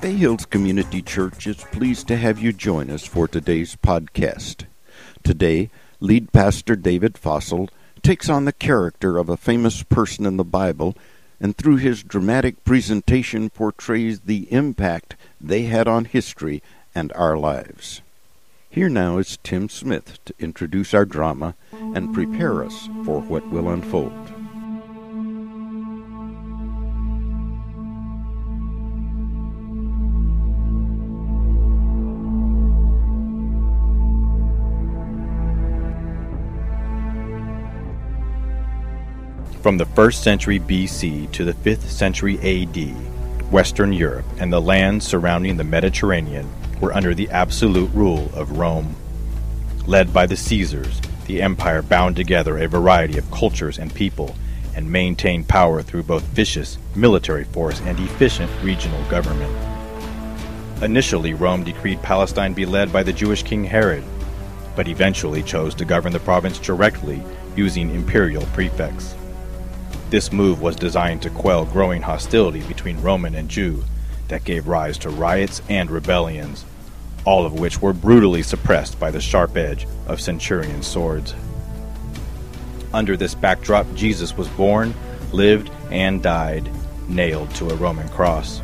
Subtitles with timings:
[0.00, 4.64] Bay Hills Community Church is pleased to have you join us for today's podcast.
[5.22, 5.70] Today,
[6.00, 7.68] lead pastor David Fossil
[8.02, 10.96] takes on the character of a famous person in the Bible
[11.40, 16.62] and through his dramatic presentation portrays the impact they had on history
[16.94, 18.00] and our lives.
[18.70, 23.68] Here now is Tim Smith to introduce our drama and prepare us for what will
[23.68, 24.37] unfold.
[39.68, 45.06] From the 1st century BC to the 5th century AD, Western Europe and the lands
[45.06, 46.48] surrounding the Mediterranean
[46.80, 48.96] were under the absolute rule of Rome.
[49.86, 54.34] Led by the Caesars, the empire bound together a variety of cultures and people
[54.74, 59.54] and maintained power through both vicious military force and efficient regional government.
[60.82, 64.04] Initially, Rome decreed Palestine be led by the Jewish king Herod,
[64.74, 67.22] but eventually chose to govern the province directly
[67.54, 69.14] using imperial prefects.
[70.10, 73.84] This move was designed to quell growing hostility between Roman and Jew
[74.28, 76.64] that gave rise to riots and rebellions,
[77.26, 81.34] all of which were brutally suppressed by the sharp edge of centurion swords.
[82.94, 84.94] Under this backdrop, Jesus was born,
[85.30, 86.70] lived, and died,
[87.06, 88.62] nailed to a Roman cross.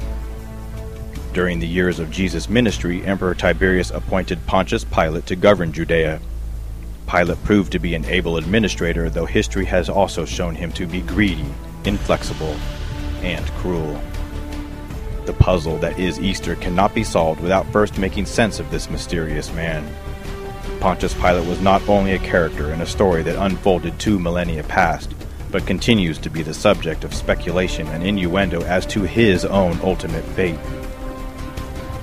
[1.35, 6.21] During the years of Jesus' ministry, Emperor Tiberius appointed Pontius Pilate to govern Judea.
[7.07, 11.01] Pilate proved to be an able administrator, though history has also shown him to be
[11.03, 11.47] greedy,
[11.85, 12.57] inflexible,
[13.23, 14.01] and cruel.
[15.27, 19.53] The puzzle that is Easter cannot be solved without first making sense of this mysterious
[19.53, 19.89] man.
[20.81, 25.15] Pontius Pilate was not only a character in a story that unfolded two millennia past,
[25.51, 30.25] but continues to be the subject of speculation and innuendo as to his own ultimate
[30.37, 30.59] fate.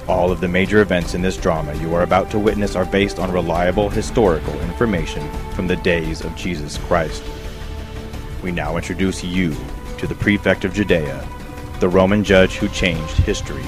[0.08, 3.18] All of the major events in this drama you are about to witness are based
[3.18, 7.24] on reliable historical information from the days of Jesus Christ.
[8.44, 9.56] We now introduce you
[10.00, 11.26] to the prefect of Judea,
[11.80, 13.64] the Roman judge who changed history,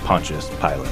[0.00, 0.86] Pontius Pilate.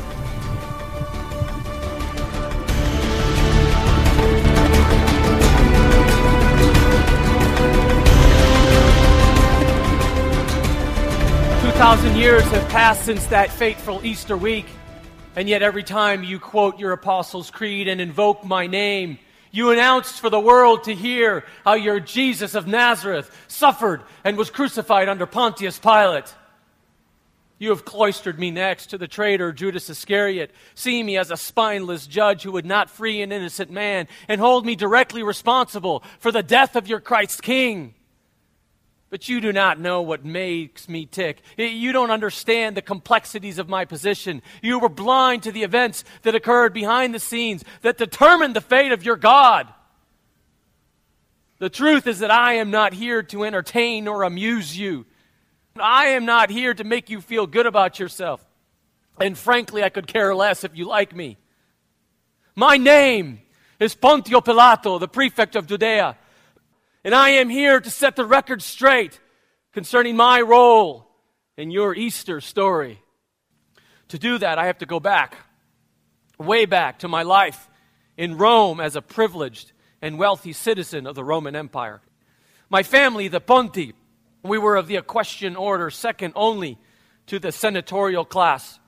[11.61, 14.67] Two thousand years have passed since that fateful Easter week.
[15.37, 19.19] And yet, every time you quote your Apostles' Creed and invoke my name,
[19.51, 24.51] you announced for the world to hear how your Jesus of Nazareth suffered and was
[24.51, 26.33] crucified under Pontius Pilate.
[27.59, 32.07] You have cloistered me next to the traitor Judas Iscariot, seeing me as a spineless
[32.07, 36.43] judge who would not free an innocent man, and hold me directly responsible for the
[36.43, 37.95] death of your Christ King.
[39.15, 41.41] But you do not know what makes me tick.
[41.57, 44.43] You don't understand the complexities of my position.
[44.61, 48.91] You were blind to the events that occurred behind the scenes that determined the fate
[48.91, 49.69] of your God.
[51.61, 55.07] The truth is that I am not here to entertain or amuse you.
[55.79, 58.45] I am not here to make you feel good about yourself.
[59.21, 61.39] And frankly, I could care less if you like me.
[62.57, 63.43] My name
[63.79, 66.19] is Pontio Pilato, the prefect of Judea.
[67.05, 69.21] And I am here to set the record straight
[69.73, 71.07] concerning my role
[71.59, 72.99] in your Easter story.
[74.09, 75.37] To do that, I have to go back,
[76.39, 77.69] way back to my life
[78.17, 82.01] in Rome as a privileged and wealthy citizen of the Roman Empire.
[82.71, 83.93] My family, the Ponti,
[84.43, 86.79] we were of the equestrian order, second only
[87.27, 88.79] to the senatorial class.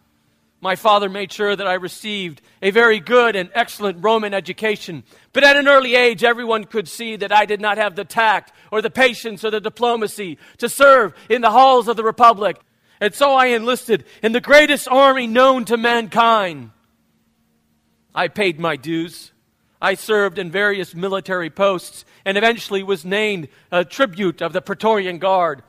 [0.67, 5.05] My father made sure that I received a very good and excellent Roman education.
[5.33, 8.53] But at an early age, everyone could see that I did not have the tact
[8.73, 12.59] or the patience or the diplomacy to serve in the halls of the Republic.
[13.01, 16.73] And so I enlisted in the greatest army known to mankind.
[18.13, 19.31] I paid my dues.
[19.81, 25.19] I served in various military posts and eventually was named a tribune of the Praetorian
[25.19, 25.63] Guard,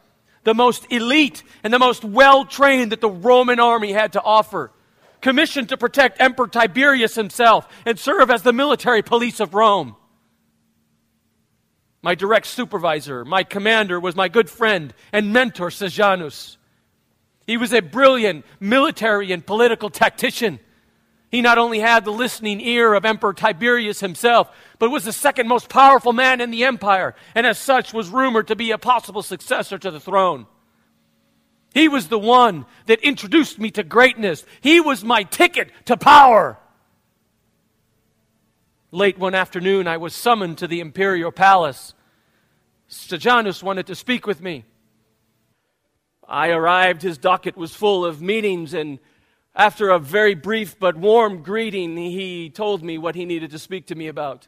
[0.44, 4.72] the most elite and the most well trained that the Roman army had to offer
[5.22, 9.96] commissioned to protect Emperor Tiberius himself and serve as the military police of Rome.
[12.02, 16.58] My direct supervisor, my commander, was my good friend and mentor, Sejanus.
[17.46, 20.60] He was a brilliant military and political tactician.
[21.30, 24.50] He not only had the listening ear of Emperor Tiberius himself,
[24.80, 28.48] but was the second most powerful man in the empire, and as such was rumored
[28.48, 30.46] to be a possible successor to the throne.
[31.78, 34.44] He was the one that introduced me to greatness.
[34.62, 36.58] He was my ticket to power.
[38.90, 41.94] Late one afternoon, I was summoned to the imperial palace.
[42.88, 44.66] Sejanus wanted to speak with me.
[46.28, 48.98] I arrived, his docket was full of meetings, and
[49.56, 53.86] after a very brief but warm greeting, he told me what he needed to speak
[53.88, 54.48] to me about.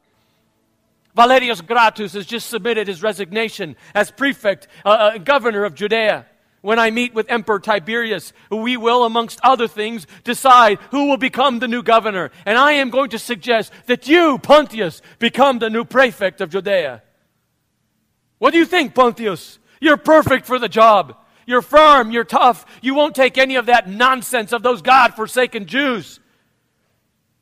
[1.16, 6.26] Valerius Gratus has just submitted his resignation as prefect, uh, uh, governor of Judea.
[6.62, 11.60] When I meet with Emperor Tiberius, we will, amongst other things, decide who will become
[11.60, 12.32] the new governor.
[12.46, 17.02] And I am going to suggest that you, Pontius, become the new prefect of Judea.
[18.40, 19.60] What do you think, Pontius?
[19.80, 21.16] You're perfect for the job.
[21.46, 22.66] You're firm, you're tough.
[22.82, 26.20] You won't take any of that nonsense of those God forsaken Jews.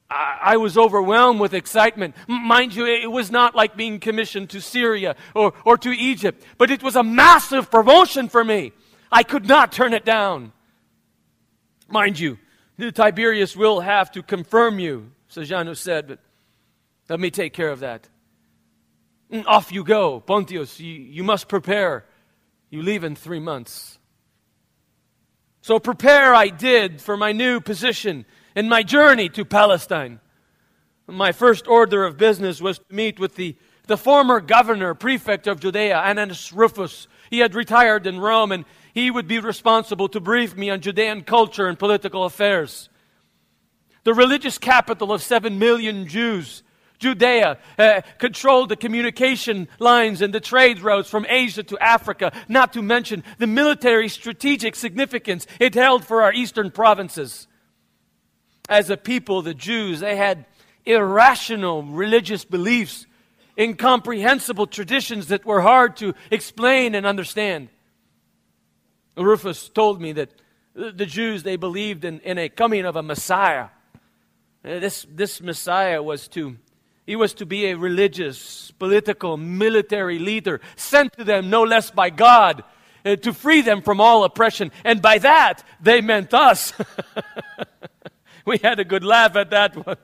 [0.09, 2.15] I, was overwhelmed with excitement.
[2.27, 6.71] Mind you, it was not like being commissioned to Syria or, or to Egypt, but
[6.71, 8.71] it was a massive promotion for me.
[9.11, 10.51] I could not turn it down.
[11.89, 12.37] Mind you,
[12.93, 16.19] Tiberius will have to confirm you, Sejanus said, but
[17.09, 18.07] let me take care of that.
[19.31, 20.79] Mm, off you go, Pontius.
[20.79, 22.05] You, you must prepare.
[22.69, 23.97] You leave in three months.
[25.61, 28.25] So prepare I did for my new position
[28.55, 30.19] and my journey to Palestine.
[31.07, 33.55] My first order of business was to meet with the,
[33.87, 37.07] the former governor, prefect of Judea, Annius Rufus.
[37.29, 38.65] He had retired in Rome and
[38.97, 42.89] he would be responsible to brief me on Judean culture and political affairs.
[44.05, 46.63] The religious capital of seven million Jews
[46.97, 52.73] Judea uh, controlled the communication lines and the trade routes from Asia to Africa, not
[52.73, 57.47] to mention the military strategic significance it held for our eastern provinces.
[58.67, 60.47] As a people, the Jews, they had
[60.87, 63.05] irrational religious beliefs,
[63.59, 67.69] incomprehensible traditions that were hard to explain and understand.
[69.17, 70.29] Rufus told me that
[70.73, 73.69] the Jews, they believed in, in a coming of a Messiah.
[74.63, 76.57] Uh, this, this Messiah was to
[77.07, 82.09] he was to be a religious, political, military leader sent to them no less by
[82.09, 82.65] God
[83.05, 84.73] uh, to free them from all oppression.
[84.83, 86.73] And by that, they meant us.
[88.45, 89.95] we had a good laugh at that one.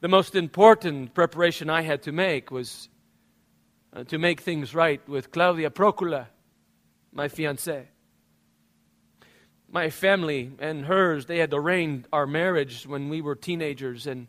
[0.00, 2.88] The most important preparation I had to make was
[3.92, 6.26] uh, to make things right with Claudia Procula,
[7.12, 7.86] my fiancée
[9.72, 14.06] my family and hers, they had arranged our marriage when we were teenagers.
[14.06, 14.28] And,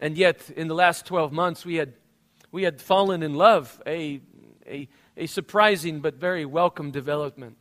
[0.00, 1.92] and yet, in the last 12 months, we had,
[2.50, 4.22] we had fallen in love, a,
[4.66, 4.88] a,
[5.18, 7.58] a surprising but very welcome development.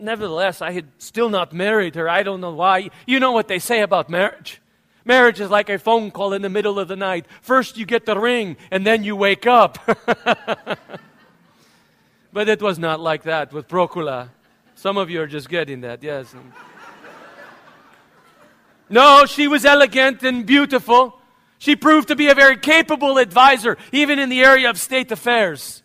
[0.00, 2.08] Nevertheless, I had still not married her.
[2.08, 2.90] I don't know why.
[3.06, 4.60] You know what they say about marriage.
[5.08, 7.24] Marriage is like a phone call in the middle of the night.
[7.40, 9.78] First, you get the ring, and then you wake up.
[12.30, 14.28] but it was not like that with Procula.
[14.74, 16.34] Some of you are just getting that, yes.
[18.90, 21.18] no, she was elegant and beautiful.
[21.56, 25.82] She proved to be a very capable advisor, even in the area of state affairs.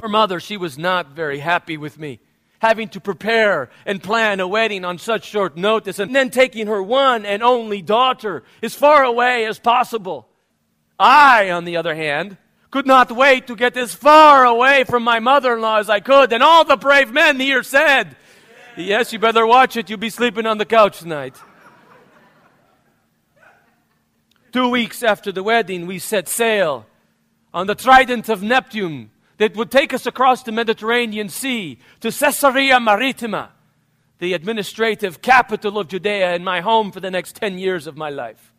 [0.00, 2.20] Her mother, she was not very happy with me
[2.60, 6.82] having to prepare and plan a wedding on such short notice, and then taking her
[6.82, 10.28] one and only daughter as far away as possible.
[10.98, 12.36] I, on the other hand,
[12.70, 16.00] could not wait to get as far away from my mother in law as I
[16.00, 16.32] could.
[16.32, 18.16] And all the brave men here said,
[18.76, 19.88] Yes, you better watch it.
[19.88, 21.36] You'll be sleeping on the couch tonight.
[24.52, 26.86] Two weeks after the wedding, we set sail
[27.52, 32.78] on the Trident of Neptune that would take us across the Mediterranean Sea to Caesarea
[32.78, 33.50] Maritima,
[34.18, 38.10] the administrative capital of Judea and my home for the next 10 years of my
[38.10, 38.52] life.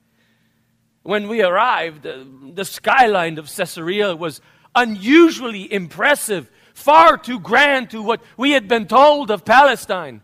[1.04, 4.42] When we arrived, uh, the skyline of Caesarea was
[4.76, 10.22] unusually impressive, far too grand to what we had been told of Palestine.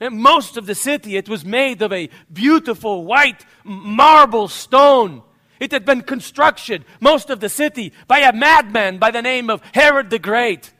[0.00, 5.22] And most of the city, it was made of a beautiful white marble stone.
[5.64, 9.62] It had been constructed, most of the city, by a madman by the name of
[9.72, 10.74] Herod the Great.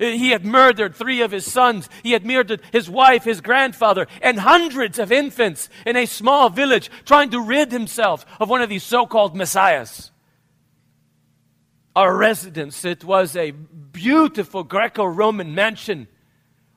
[0.00, 1.88] He had murdered three of his sons.
[2.02, 6.90] He had murdered his wife, his grandfather, and hundreds of infants in a small village,
[7.04, 10.10] trying to rid himself of one of these so called messiahs.
[11.94, 16.08] Our residence, it was a beautiful Greco Roman mansion,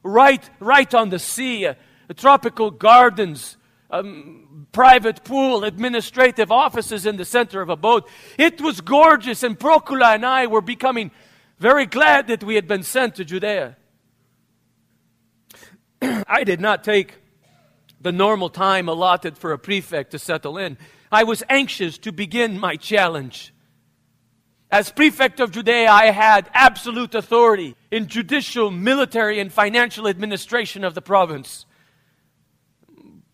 [0.03, 1.73] right, right on the sea, uh,
[2.15, 3.56] tropical gardens,
[3.89, 8.09] um, private pool, administrative offices in the center of a boat.
[8.37, 11.11] It was gorgeous, and Procula and I were becoming
[11.59, 13.77] very glad that we had been sent to Judea.
[16.01, 17.15] I did not take
[17.99, 20.77] the normal time allotted for a prefect to settle in.
[21.11, 23.53] I was anxious to begin my challenge.
[24.69, 30.93] As prefect of Judea, I had absolute authority in judicial, military, and financial administration of
[30.93, 31.65] the province.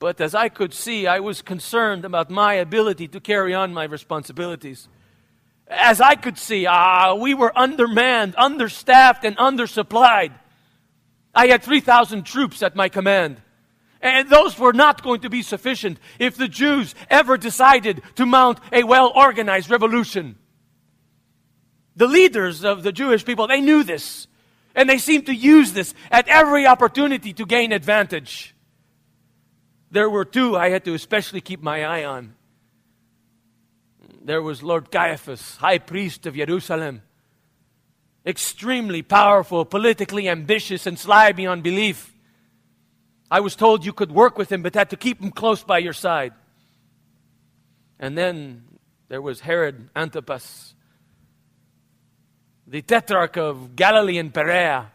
[0.03, 3.85] But as I could see, I was concerned about my ability to carry on my
[3.85, 4.89] responsibilities.
[5.65, 10.33] As I could see, uh, we were undermanned, understaffed, and undersupplied.
[11.33, 13.41] I had 3,000 troops at my command.
[14.01, 18.59] And those were not going to be sufficient if the Jews ever decided to mount
[18.73, 20.35] a well organized revolution.
[21.95, 24.27] The leaders of the Jewish people, they knew this.
[24.75, 28.52] And they seemed to use this at every opportunity to gain advantage.
[29.93, 32.33] There were two I had to especially keep my eye on.
[34.23, 37.03] There was Lord Caiaphas, high priest of Jerusalem,
[38.25, 42.11] extremely powerful, politically ambitious, and sly beyond belief.
[43.29, 45.77] I was told you could work with him, but had to keep him close by
[45.77, 46.33] your side.
[47.99, 48.63] And then
[49.09, 50.73] there was Herod Antipas,
[52.65, 54.92] the tetrarch of Galilee and Perea.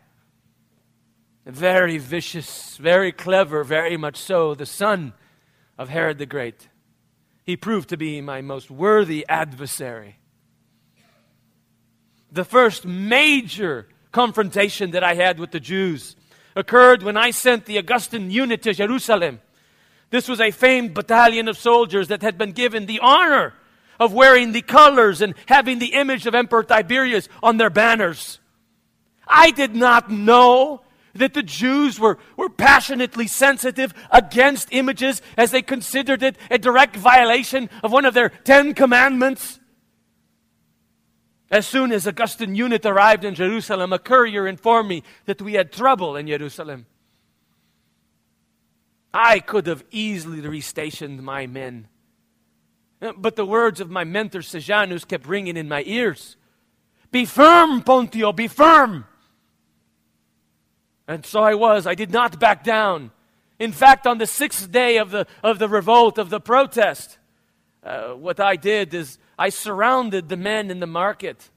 [1.49, 5.15] Very vicious, very clever, very much so, the son
[5.79, 6.69] of Herod the Great.
[7.43, 10.19] He proved to be my most worthy adversary.
[12.31, 16.17] The first major confrontation that I had with the Jews
[16.55, 19.41] occurred when I sent the Augustan unit to Jerusalem.
[20.11, 23.55] This was a famed battalion of soldiers that had been given the honor
[23.99, 28.39] of wearing the colors and having the image of Emperor Tiberius on their banners.
[29.27, 30.83] I did not know
[31.15, 36.97] that the Jews were, were passionately sensitive against images as they considered it a direct
[36.97, 39.61] violation of one of their Ten Commandments.
[41.51, 45.73] As soon as Augustan unit arrived in Jerusalem, a courier informed me that we had
[45.73, 46.87] trouble in Jerusalem.
[49.13, 51.89] I could have easily restationed my men.
[53.01, 56.37] But the words of my mentor Sejanus kept ringing in my ears.
[57.11, 59.07] Be firm, Pontio, be firm.
[61.09, 61.87] And so I was.
[61.87, 63.11] I did not back down.
[63.59, 67.19] In fact, on the sixth day of the, of the revolt, of the protest,
[67.83, 71.51] uh, what I did is I surrounded the men in the market.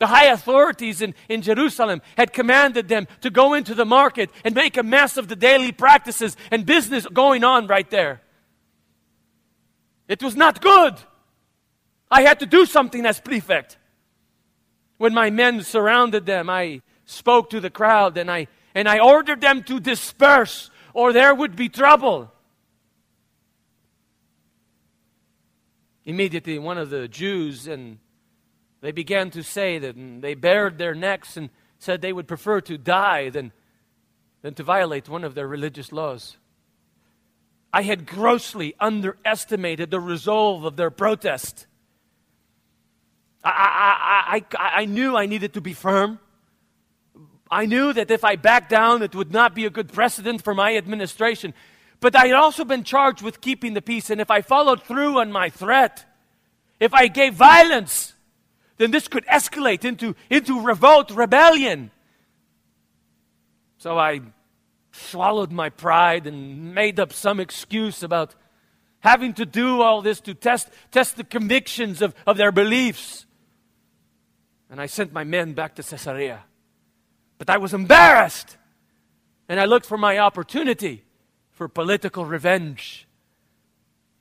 [0.00, 4.54] The high authorities in, in Jerusalem had commanded them to go into the market and
[4.54, 8.20] make a mess of the daily practices and business going on right there.
[10.08, 10.96] It was not good.
[12.10, 13.78] I had to do something as prefect.
[14.98, 19.40] When my men surrounded them, I spoke to the crowd and I, and I ordered
[19.40, 22.30] them to disperse or there would be trouble.
[26.04, 27.98] Immediately, one of the Jews, and
[28.80, 32.78] they began to say that they bared their necks and said they would prefer to
[32.78, 33.52] die than,
[34.42, 36.36] than to violate one of their religious laws.
[37.72, 41.66] I had grossly underestimated the resolve of their protest.
[43.42, 46.20] I, I, I, I, knew I needed to be firm.
[47.50, 50.54] I knew that if I backed down, it would not be a good precedent for
[50.54, 51.54] my administration.
[52.00, 55.20] But I had also been charged with keeping the peace, and if I followed through
[55.20, 56.04] on my threat,
[56.80, 58.14] if I gave violence,
[58.76, 61.90] then this could escalate into, into revolt, rebellion.
[63.78, 64.20] So I
[64.92, 68.34] swallowed my pride and made up some excuse about
[69.00, 73.26] having to do all this to test, test the convictions of, of their beliefs.
[74.70, 76.44] And I sent my men back to Caesarea.
[77.50, 78.56] I was embarrassed.
[79.48, 81.04] And I looked for my opportunity
[81.52, 83.06] for political revenge.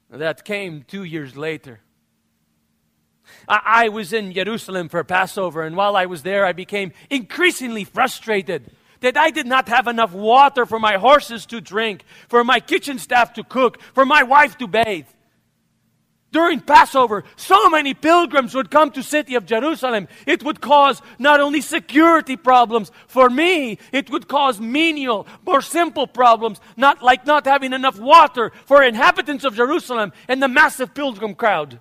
[0.09, 1.79] That came two years later.
[3.47, 7.83] I, I, was in Jerusalem for Passover, and while I was there, I became increasingly
[7.83, 12.59] frustrated that I did not have enough water for my horses to drink, for my
[12.59, 15.07] kitchen staff to cook, for my wife to bathe
[16.33, 20.07] during Passover, so many pilgrims would come to city of Jerusalem.
[20.25, 26.07] It would cause not only security problems for me, it would cause menial, more simple
[26.07, 31.35] problems, not like not having enough water for inhabitants of Jerusalem and the massive pilgrim
[31.35, 31.79] crowd.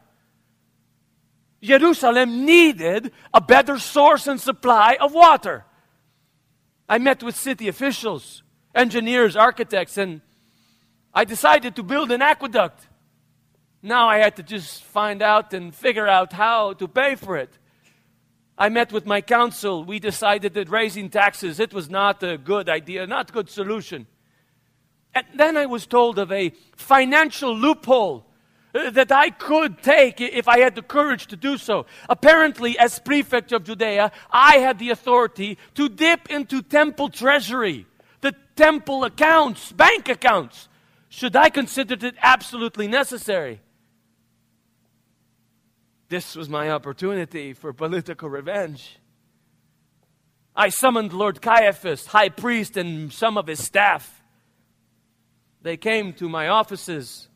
[1.62, 5.64] Jerusalem needed a better source and supply of water.
[6.88, 8.42] I met with city officials,
[8.74, 10.20] engineers, architects, and
[11.14, 12.88] I decided to build an aqueduct
[13.82, 17.50] now I had to just find out and figure out how to pay for it.
[18.56, 19.84] I met with my council.
[19.84, 24.06] We decided that raising taxes, it was not a good idea, not a good solution.
[25.14, 28.24] And then I was told of a financial loophole
[28.74, 31.86] uh, that I could take if I had the courage to do so.
[32.08, 37.86] Apparently, as prefect of Judea, I had the authority to dip into temple treasury,
[38.20, 40.68] the temple accounts, bank accounts,
[41.08, 43.60] should I consider it absolutely necessary.
[46.12, 48.98] This was my opportunity for political revenge.
[50.54, 54.22] I summoned Lord Caiaphas, high priest, and some of his staff.
[55.62, 57.30] They came to my offices,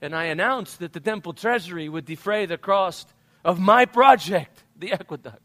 [0.00, 3.12] and I announced that the temple treasury would defray the cost
[3.44, 5.42] of my project, the aqueduct.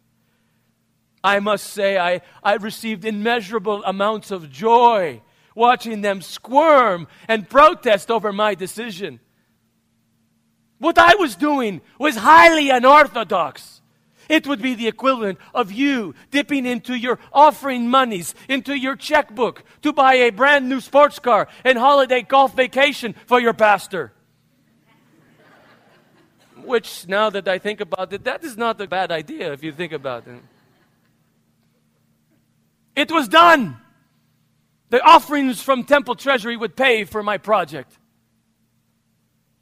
[1.21, 5.21] I must say, I, I received immeasurable amounts of joy
[5.53, 9.19] watching them squirm and protest over my decision.
[10.79, 13.81] What I was doing was highly unorthodox.
[14.29, 19.63] It would be the equivalent of you dipping into your offering monies, into your checkbook
[19.81, 24.13] to buy a brand new sports car and holiday golf vacation for your pastor.
[26.63, 29.71] Which, now that I think about it, that is not a bad idea if you
[29.71, 30.41] think about it.
[32.95, 33.77] It was done.
[34.89, 37.97] The offerings from temple treasury would pay for my project.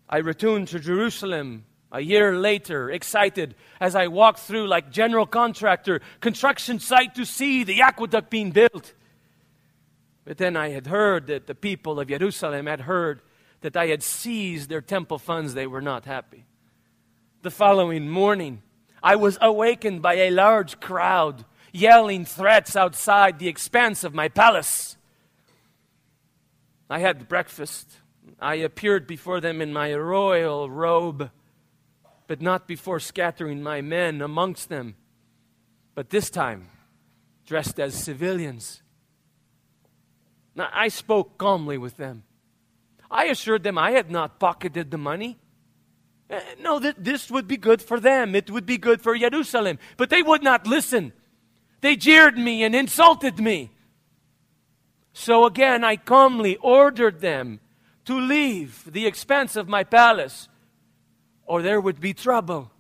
[0.10, 6.02] I returned to Jerusalem a year later, excited as I walked through, like general contractor,
[6.20, 8.94] construction site to see the aqueduct being built.
[10.26, 13.22] But then I had heard that the people of Jerusalem had heard
[13.62, 15.54] that I had seized their temple funds.
[15.54, 16.46] They were not happy.
[17.42, 18.62] The following morning,
[19.02, 24.98] I was awakened by a large crowd yelling threats outside the expanse of my palace.
[26.90, 27.90] I had breakfast.
[28.40, 31.32] I appeared before them in my royal robe,
[32.28, 34.96] but not before scattering my men amongst them,
[35.96, 36.70] but this time
[37.46, 38.84] dressed as civilians.
[40.56, 42.24] Now, I spoke calmly with them.
[43.10, 45.38] I assured them I had not pocketed the money.
[46.30, 48.36] Uh, no, that this would be good for them.
[48.36, 49.80] It would be good for Jerusalem.
[49.96, 51.14] But they would not listen.
[51.82, 53.72] They jeered me and insulted me.
[55.14, 57.62] So again, I calmly ordered them
[58.08, 60.48] to leave the expense of my palace,
[61.46, 62.72] or there would be trouble.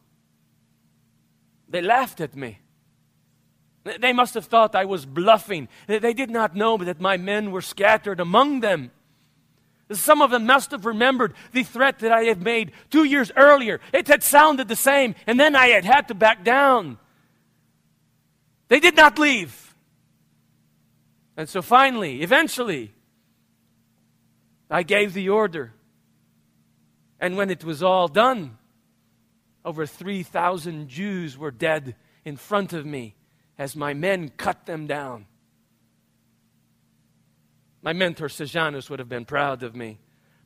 [1.69, 2.59] They laughed at me.
[3.99, 5.67] They must have thought I was bluffing.
[5.87, 8.91] They did not know that my men were scattered among them.
[9.91, 13.79] Some of them must have remembered the threat that I had made two years earlier.
[13.93, 16.97] It had sounded the same, and then I had had to back down.
[18.69, 19.75] They did not leave.
[21.37, 22.93] And so finally, eventually,
[24.69, 25.73] I gave the order.
[27.19, 28.57] And when it was all done,
[29.65, 33.15] over 3,000 Jews were dead in front of me
[33.57, 35.25] as my men cut them down.
[37.81, 39.99] My mentor, Sejanus, would have been proud of me.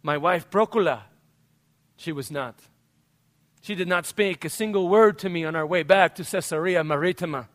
[0.04, 1.02] My wife, Procula,
[1.98, 2.60] she was not.
[3.62, 6.84] She did not speak a single word to me on our way back to Caesarea
[6.84, 7.48] Maritima.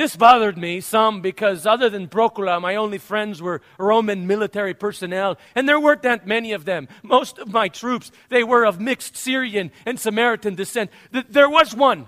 [0.00, 5.36] This bothered me some because, other than Procula, my only friends were Roman military personnel,
[5.54, 6.88] and there weren't that many of them.
[7.02, 10.90] Most of my troops, they were of mixed Syrian and Samaritan descent.
[11.10, 12.06] There was one,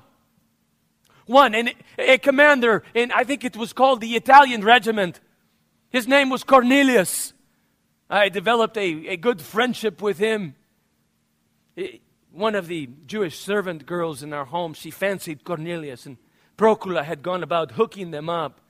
[1.27, 5.21] one, and a commander, and I think it was called the Italian Regiment.
[5.91, 7.35] His name was Cornelius.
[8.09, 10.55] I developed a, a good friendship with him.
[12.31, 16.17] One of the Jewish servant girls in our home, she fancied Cornelius, and
[16.57, 18.61] Procula had gone about hooking them up.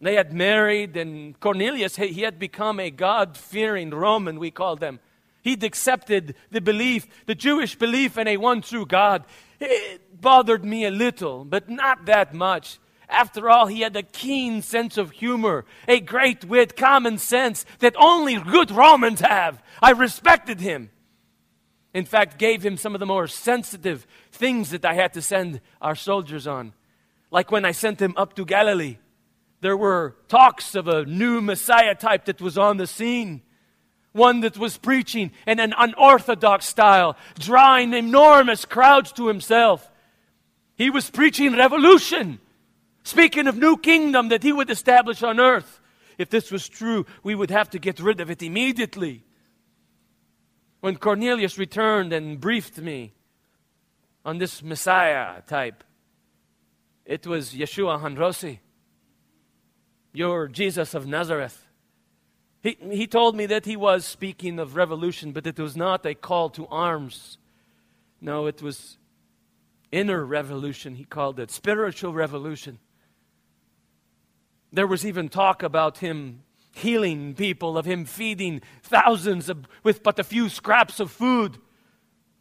[0.00, 5.00] They had married, and Cornelius, he had become a God fearing Roman, we call them.
[5.42, 9.24] He'd accepted the belief, the Jewish belief in a one true God.
[9.60, 12.78] It bothered me a little, but not that much.
[13.08, 17.94] After all, he had a keen sense of humor, a great wit, common sense that
[17.98, 19.62] only good Romans have.
[19.80, 20.90] I respected him.
[21.94, 25.60] In fact, gave him some of the more sensitive things that I had to send
[25.80, 26.74] our soldiers on.
[27.30, 28.98] Like when I sent him up to Galilee,
[29.60, 33.42] there were talks of a new Messiah type that was on the scene.
[34.12, 39.90] One that was preaching in an unorthodox style, drawing enormous crowds to himself.
[40.76, 42.40] He was preaching revolution,
[43.02, 45.80] speaking of new kingdom that he would establish on earth.
[46.16, 49.24] If this was true, we would have to get rid of it immediately.
[50.80, 53.12] When Cornelius returned and briefed me
[54.24, 55.84] on this Messiah type,
[57.08, 58.58] it was Yeshua HaNasi,
[60.12, 61.66] your Jesus of Nazareth.
[62.62, 66.14] He, he told me that he was speaking of revolution, but it was not a
[66.14, 67.38] call to arms.
[68.20, 68.98] No, it was
[69.90, 72.78] inner revolution, he called it, spiritual revolution.
[74.70, 76.42] There was even talk about him
[76.74, 81.56] healing people, of him feeding thousands of, with but a few scraps of food,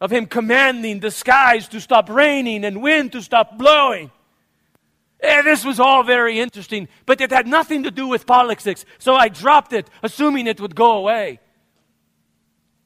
[0.01, 4.11] of him commanding the skies to stop raining and wind to stop blowing.
[5.19, 9.15] Eh, this was all very interesting, but it had nothing to do with politics, so
[9.15, 11.39] I dropped it, assuming it would go away.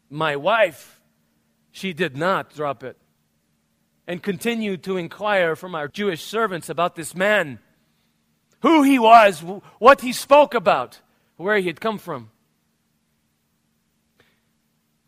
[0.09, 1.01] My wife,
[1.71, 2.97] she did not drop it
[4.07, 7.59] and continued to inquire from our Jewish servants about this man,
[8.61, 9.41] who he was,
[9.79, 10.99] what he spoke about,
[11.37, 12.29] where he had come from.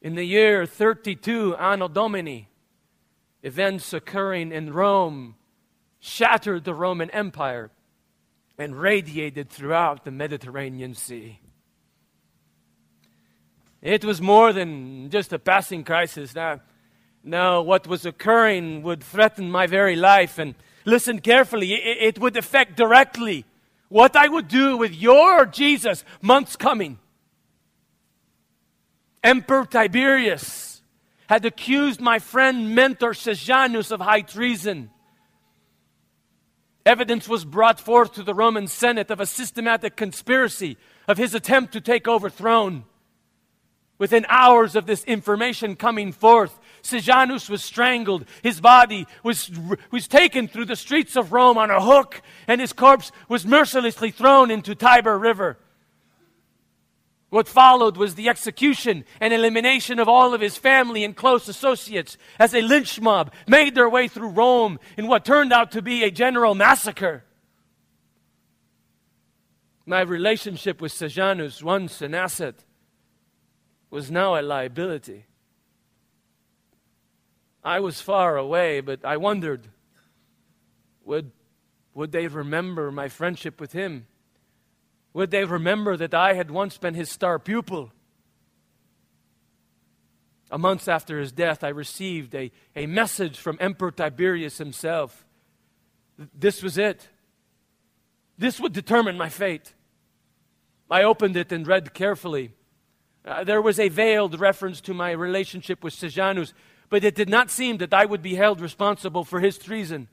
[0.01, 2.49] In the year 32 Anno Domini,
[3.41, 5.35] events occurring in Rome
[6.05, 7.71] shattered the Roman Empire
[8.57, 11.39] and radiated throughout the Mediterranean Sea.
[13.81, 16.35] It was more than just a passing crisis.
[16.35, 16.59] Now,
[17.23, 20.37] now what was occurring would threaten my very life.
[20.37, 23.45] And listen carefully, it, it would affect directly
[23.87, 26.99] what I would do with your Jesus months coming.
[29.23, 30.81] Emperor Tiberius
[31.27, 34.89] had accused my friend mentor Sejanus of high treason.
[36.85, 41.73] Evidence was brought forth to the Roman Senate of a systematic conspiracy of his attempt
[41.73, 42.83] to take over throne.
[43.97, 48.25] Within hours of this information coming forth, Sejanus was strangled.
[48.41, 49.49] His body was,
[49.91, 54.11] was taken through the streets of Rome on a hook, and his corpse was mercilessly
[54.11, 55.57] thrown into Tiber River.
[57.33, 62.15] What followed was the execution and elimination of all of his family and close associates
[62.37, 66.03] as a lynch mob made their way through Rome in what turned out to be
[66.03, 67.23] a general massacre.
[69.83, 72.65] My relationship with Sejanus, once an asset,
[73.89, 75.25] was now a liability.
[77.63, 79.69] I was far away, but I wondered
[81.03, 81.31] would,
[81.95, 84.05] would they remember my friendship with him?
[85.13, 87.91] Would they remember that I had once been his star pupil?
[90.49, 95.25] A month after his death, I received a, a message from Emperor Tiberius himself.
[96.37, 97.09] This was it.
[98.37, 99.73] This would determine my fate.
[100.89, 102.51] I opened it and read carefully.
[103.25, 106.53] Uh, there was a veiled reference to my relationship with Sejanus,
[106.89, 110.07] but it did not seem that I would be held responsible for his treason.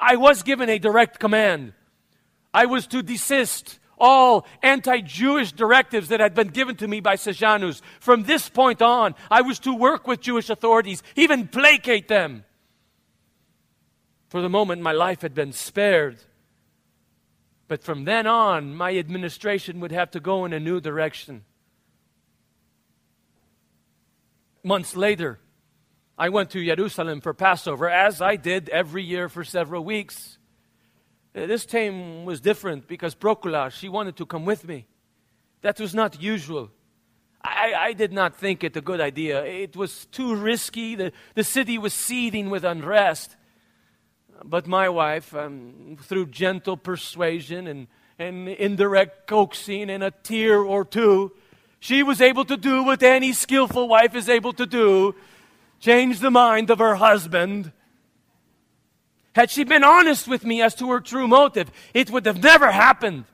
[0.00, 1.74] I was given a direct command.
[2.52, 7.16] I was to desist all anti Jewish directives that had been given to me by
[7.16, 7.80] Sejanus.
[8.00, 12.44] From this point on, I was to work with Jewish authorities, even placate them.
[14.28, 16.18] For the moment, my life had been spared.
[17.66, 21.44] But from then on, my administration would have to go in a new direction.
[24.64, 25.38] months later,
[26.16, 30.38] I went to Jerusalem for Passover, as I did every year for several weeks.
[31.34, 34.86] Uh, this time was different because Procula, she wanted to come with me.
[35.62, 36.70] That was not usual.
[37.42, 39.44] I, I, did not think it a good idea.
[39.44, 40.94] It was too risky.
[40.94, 43.36] The, the city was seething with unrest.
[44.42, 47.86] But my wife, um, through gentle persuasion and,
[48.18, 51.32] and indirect coaxing and a tear or two,
[51.80, 55.14] she was able to do what any skillful wife is able to do
[55.80, 57.70] change the mind of her husband.
[59.34, 62.70] Had she been honest with me as to her true motive, it would have never
[62.70, 63.24] happened.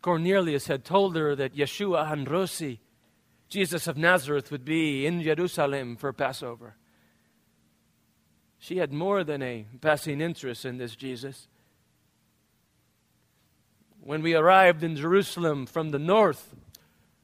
[0.00, 2.78] Cornelius had told her that Yeshua HaNotzri,
[3.48, 6.76] Jesus of Nazareth, would be in Jerusalem for Passover.
[8.58, 11.48] She had more than a passing interest in this Jesus.
[14.00, 16.54] When we arrived in Jerusalem from the north,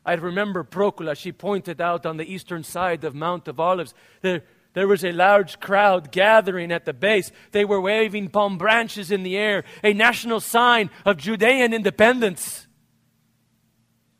[0.05, 3.95] I remember Procula, she pointed out on the eastern side of Mount of Olives.
[4.21, 4.43] There,
[4.79, 7.33] there was a large crowd gathering at the base.
[7.51, 12.69] They were waving palm branches in the air, a national sign of Judean independence.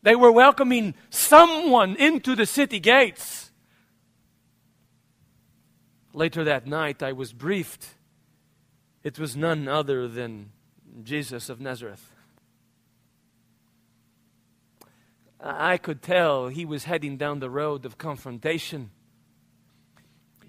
[0.03, 3.53] They were welcoming someone into the city gates.
[6.13, 7.91] Later that night, I was briefed.
[9.05, 10.51] It was none other than
[11.05, 12.11] Jesus of Nazareth.
[15.41, 18.91] I could tell he was heading down the road of confrontation.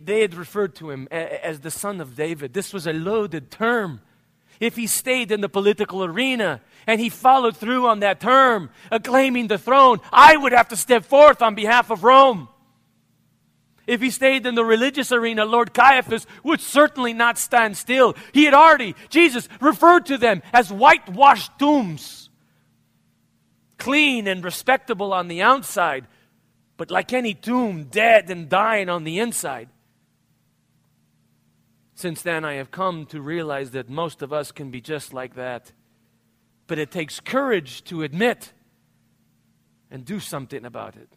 [0.02, 2.54] They had referred to him as the son of David.
[2.54, 4.02] This was a loaded term.
[4.60, 9.00] If he stayed in the political arena and he followed through on that term, uh,
[9.00, 12.50] claiming the throne, I would have to step forth on behalf of Rome.
[13.88, 18.16] If he stayed in the religious arena, Lord Caiaphas would certainly not stand still.
[18.34, 22.30] He had already, Jesus referred to them as whitewashed tombs
[23.80, 26.06] clean and respectable on the outside,
[26.78, 29.70] but like any tomb, dead and dying on the inside.
[32.00, 35.36] Since then, I have come to realize that most of us can be just like
[35.36, 35.74] that.
[36.66, 38.54] But it takes courage to admit
[39.92, 41.10] and do something about it.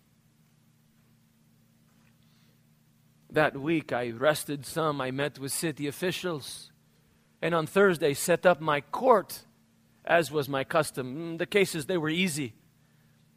[3.31, 5.01] That week, I rested some.
[5.01, 6.73] I met with city officials.
[7.40, 9.45] And on Thursday, set up my court
[10.05, 11.35] as was my custom.
[11.35, 12.55] Mm, the cases, they were easy.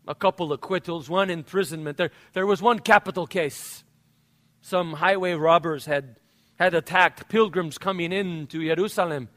[0.08, 1.98] A couple acquittals, one imprisonment.
[1.98, 3.84] There, there was one capital case.
[4.62, 6.16] Some highway robbers had,
[6.58, 9.30] had attacked pilgrims coming in to Jerusalem.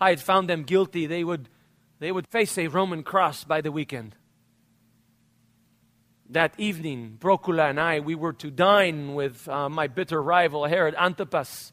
[0.00, 1.06] I had found them guilty.
[1.06, 1.48] They would,
[1.98, 4.14] they would face a Roman cross by the weekend.
[6.30, 10.94] that evening, Procula and I, we were to dine with uh, my bitter rival, Herod
[10.98, 11.72] Antipas.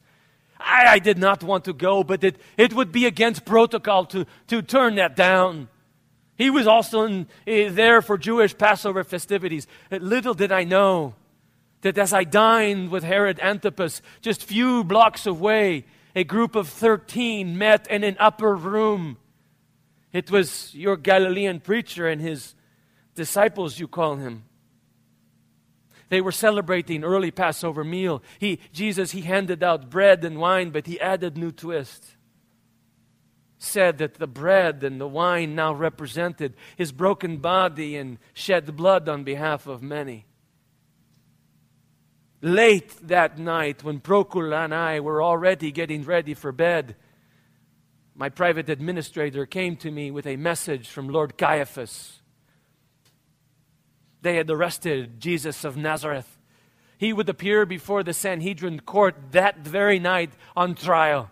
[0.58, 4.24] I, I, did not want to go, but it, it would be against protocol to,
[4.46, 5.68] to turn that down.
[6.36, 9.66] He was also in, uh, there for Jewish Passover festivities.
[9.90, 11.14] Little did I know
[11.84, 15.84] that as I dined with Herod Antipas, just few blocks away,
[16.16, 19.18] a group of 13 met in an upper room.
[20.10, 22.54] It was your Galilean preacher and his
[23.14, 24.44] disciples, you call him.
[26.08, 28.22] They were celebrating early Passover meal.
[28.38, 32.16] He, Jesus, he handed out bread and wine, but he added new twist.
[33.58, 39.06] Said that the bread and the wine now represented his broken body and shed blood
[39.06, 40.24] on behalf of many.
[42.44, 46.94] Late that night, when Procula and I were already getting ready for bed,
[48.14, 52.20] my private administrator came to me with a message from Lord Caiaphas
[54.20, 56.38] they had arrested Jesus of Nazareth.
[56.98, 61.30] He would appear before the Sanhedrin court that very night on trial.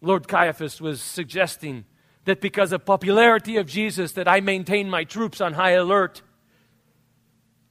[0.00, 1.84] Lord Caiaphas was suggesting
[2.24, 6.22] that because of popularity of Jesus that I maintain my troops on high alert.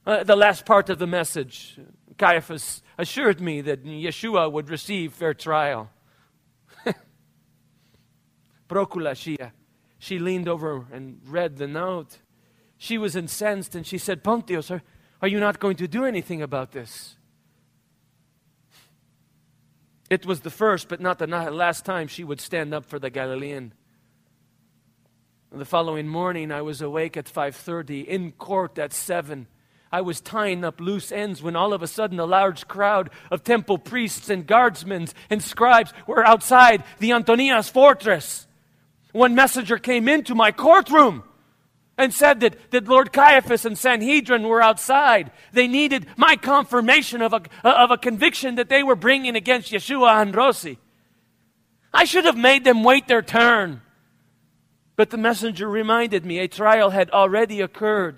[0.08, 1.78] Uh, the last part of the message,
[2.16, 5.90] Caiaphas assured me that Yeshua would receive fair trial.
[8.70, 9.36] Procula, she,
[9.98, 12.20] she leaned over and read the note
[12.78, 14.80] she was incensed and she said, Pontius, are,
[15.20, 17.18] are you not going to do anything about this?
[20.08, 23.10] It was the first, but not the last time she would stand up for the
[23.10, 23.74] Galilean.
[25.52, 29.48] The following morning, I was awake at 5:30, in court at 7.
[29.90, 33.42] I was tying up loose ends when all of a sudden a large crowd of
[33.42, 38.46] temple priests and guardsmen and scribes were outside the Antonia's fortress.
[39.12, 41.24] One messenger came into my courtroom
[41.96, 45.32] and said that, that Lord Caiaphas and Sanhedrin were outside.
[45.52, 50.24] They needed my confirmation of a, of a conviction that they were bringing against Yeshua
[50.24, 50.76] HaNotzri.
[51.92, 53.80] I should have made them wait their turn.
[54.94, 58.16] But the messenger reminded me a trial had already occurred.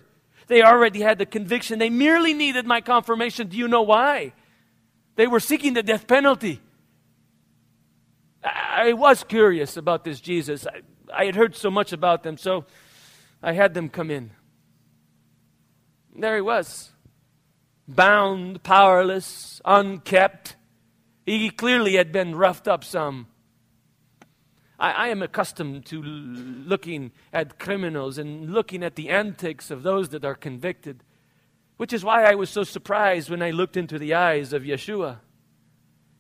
[0.51, 1.79] They already had the conviction.
[1.79, 3.47] They merely needed my confirmation.
[3.47, 4.33] Do you know why?
[5.15, 6.61] They were seeking the death penalty.
[8.43, 10.67] I, was curious about this Jesus.
[10.67, 10.81] I,
[11.15, 12.65] I had heard so much about them, so
[13.41, 14.33] I had them come in.
[16.19, 16.91] There he was,
[17.87, 20.57] bound, powerless, unkept.
[21.27, 23.29] He clearly had been roughed up some.
[24.81, 30.09] I, I, am accustomed to looking at criminals and looking at the antics of those
[30.09, 31.05] that are convicted,
[31.77, 35.19] which is why I was so surprised when I looked into the eyes of Yeshua.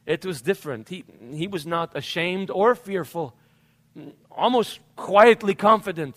[0.06, 0.90] It was different.
[0.90, 3.34] He, he was not ashamed or fearful,
[4.30, 6.16] almost quietly confident.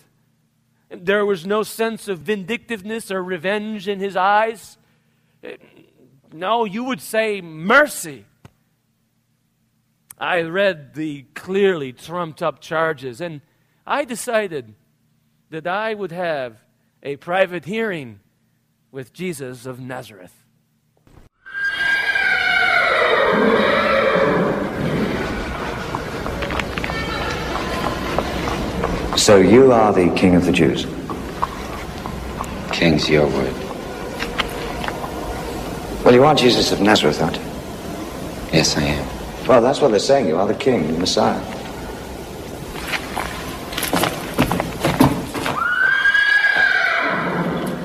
[0.90, 4.78] There was no sense of vindictiveness or revenge in his eyes.
[6.32, 8.26] No, you would say mercy.
[10.18, 13.40] I read the clearly trumped up charges, and
[13.86, 14.74] I decided
[15.50, 16.56] that I would have
[17.02, 18.20] a private hearing
[18.90, 20.44] with Jesus of Nazareth.
[29.16, 30.86] So you are the king of the Jews?
[32.72, 33.54] King's your word.
[36.04, 37.42] Well, you are Jesus of Nazareth, aren't you?
[38.52, 39.13] Yes, I am.
[39.46, 40.26] Well, that's what they're saying.
[40.26, 41.38] You are the king, the Messiah.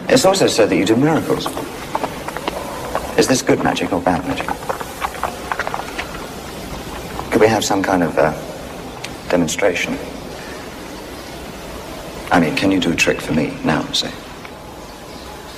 [0.08, 1.48] It's also said that you do miracles.
[3.20, 4.48] Is this good magic or bad magic?
[7.32, 8.32] Could we have some kind of uh,
[9.30, 9.98] demonstration?
[12.32, 14.12] I mean, can you do a trick for me now, say?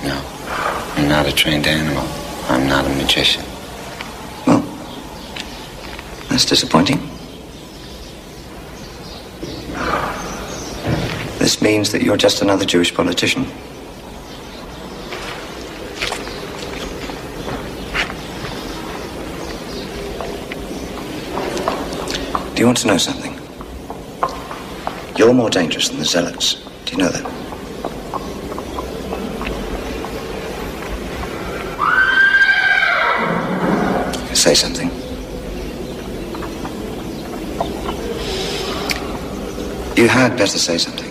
[0.02, 0.20] No.
[0.96, 2.04] I'm not a trained animal.
[2.48, 3.44] I'm not a magician.
[6.32, 6.96] That's disappointing.
[11.38, 13.42] This means that you're just another Jewish politician.
[22.54, 23.38] Do you want to know something?
[25.18, 26.54] You're more dangerous than the Zealots.
[26.86, 27.28] Do you know that?
[34.34, 34.81] Say something.
[39.96, 41.10] You had better say something.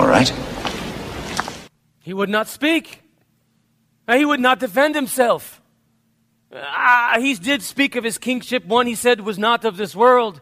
[0.00, 0.32] All right.
[2.00, 3.02] He would not speak.
[4.10, 5.60] He would not defend himself.
[6.54, 8.64] Ah, he did speak of his kingship.
[8.64, 10.40] One he said was not of this world.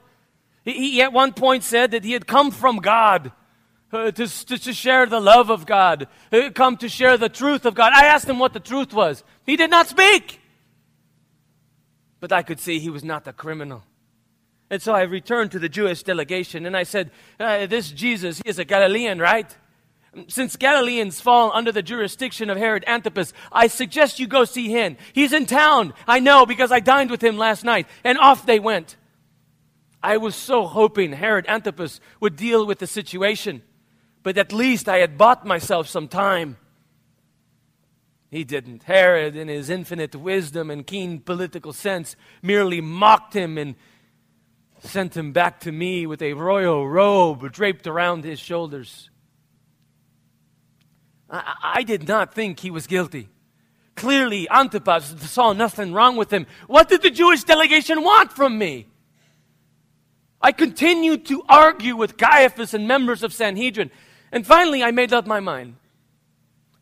[0.65, 3.33] He, he at one point said that he had come from God.
[3.93, 7.67] Uh, to, to, to, share the love of God, uh, come to share the truth
[7.67, 7.93] of God.
[7.93, 9.25] I asked him what the truth was.
[9.45, 10.40] He did not speak.
[12.21, 13.83] But I could see he was not the criminal.
[14.71, 18.49] And so I returned to the Jewish delegation and I said, uh, This Jesus, he
[18.49, 19.57] is a Galilean, right?
[20.29, 24.97] Since Galileans fall under the jurisdiction of Herod Antipas, I suggest you go see him.
[25.13, 25.95] He's in town.
[26.07, 27.87] I know because I dined with him last night.
[28.03, 28.97] And off they went.
[30.03, 33.63] I was so hoping Herod Antipas would deal with the situation,
[34.23, 36.57] but at least I had bought myself some time.
[38.31, 38.85] He didn't.
[38.85, 43.75] Herod, in his infinite wisdom and keen political sense, merely mocked him and
[44.81, 49.11] sent him back to me with a royal robe draped around his shoulders.
[51.29, 53.29] I, I did not think he was guilty.
[53.97, 56.47] Clearly, Antipas saw nothing wrong with him.
[56.69, 58.87] What did the Jewish delegation want from me?
[60.41, 63.91] I continued to argue with Caiaphas and members of Sanhedrin,
[64.33, 65.77] and finally I made up my mind.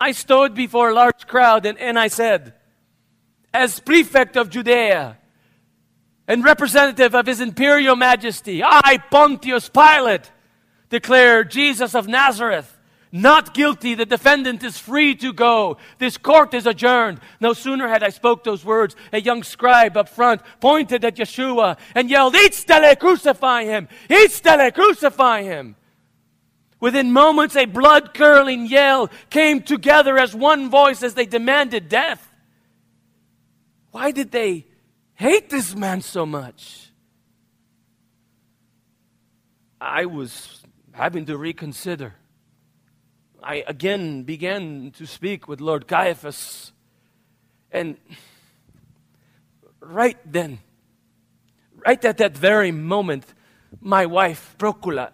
[0.01, 2.55] I stood before a large crowd and, and I said,
[3.53, 5.19] as prefect of Judea
[6.27, 10.31] and representative of his imperial majesty, I, Pontius Pilate,
[10.91, 12.79] declare Jesus of Nazareth
[13.13, 13.95] not guilty.
[13.95, 15.79] The defendant is free to go.
[15.99, 17.21] This court is adjourned.
[17.41, 21.79] No sooner had I spoke those words, a young scribe up front pointed at Yeshua
[21.95, 23.89] and yelled, Istele, crucify him!
[24.09, 25.77] Istele, crucify him!
[26.81, 32.25] Within moments, a blood curdling yell came together as one voice as they demanded death.
[33.91, 34.67] Why did they
[35.15, 36.93] hate this man so much?
[39.81, 40.63] I was
[40.93, 42.15] having to reconsider.
[43.43, 46.73] I again began to speak with Lord Caiaphas.
[47.71, 47.97] And
[49.81, 50.59] right then,
[51.87, 53.25] right at that very moment,
[53.81, 55.11] my wife, Procula,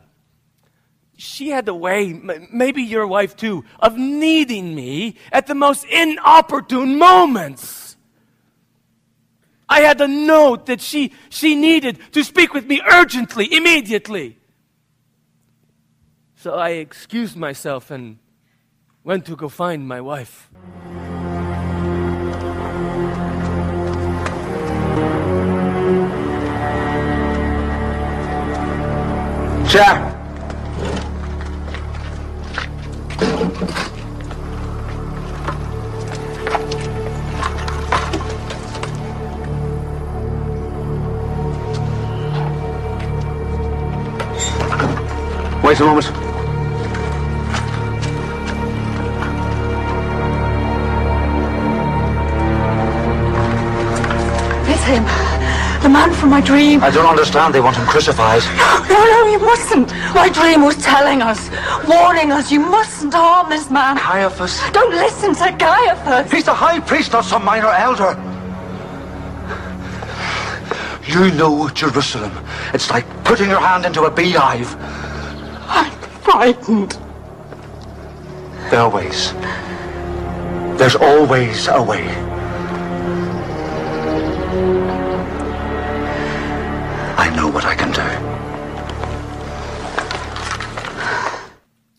[1.16, 2.12] she had a way,
[2.52, 7.96] maybe your wife too, of needing me at the most inopportune moments.
[9.68, 14.38] I had a note that she, she needed to speak with me urgently, immediately.
[16.36, 18.18] So I excused myself and
[19.02, 20.50] went to go find my wife.
[29.70, 30.23] Chair.
[45.74, 46.06] Wait a moment.
[54.84, 55.02] him.
[55.82, 56.80] The man from my dream.
[56.84, 57.54] I don't understand.
[57.54, 58.42] They want him crucified.
[58.88, 59.90] No, no, you mustn't.
[60.14, 61.50] My dream was telling us,
[61.88, 63.96] warning us, you mustn't harm this man.
[63.96, 64.60] Caiaphas.
[64.72, 66.30] Don't listen to Caiaphas.
[66.30, 68.12] He's the high priest, not some minor elder.
[71.06, 72.32] You know Jerusalem.
[72.72, 74.70] It's like putting your hand into a beehive.
[76.26, 76.98] I'm frightened.
[78.70, 79.32] There are ways.
[80.78, 82.08] There's always a way.
[87.16, 88.00] I know what I can do.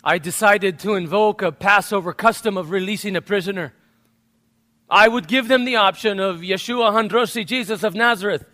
[0.03, 3.73] I decided to invoke a Passover custom of releasing a prisoner.
[4.89, 8.45] I would give them the option of Yeshua HaNotzri, Jesus of Nazareth,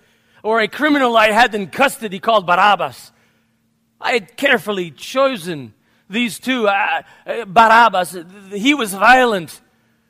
[0.44, 3.12] or a criminal I had in custody called Barabbas.
[4.02, 5.74] I had carefully chosen
[6.10, 6.68] these two.
[6.68, 8.18] Uh, uh, Barabbas,
[8.52, 9.62] he was violent.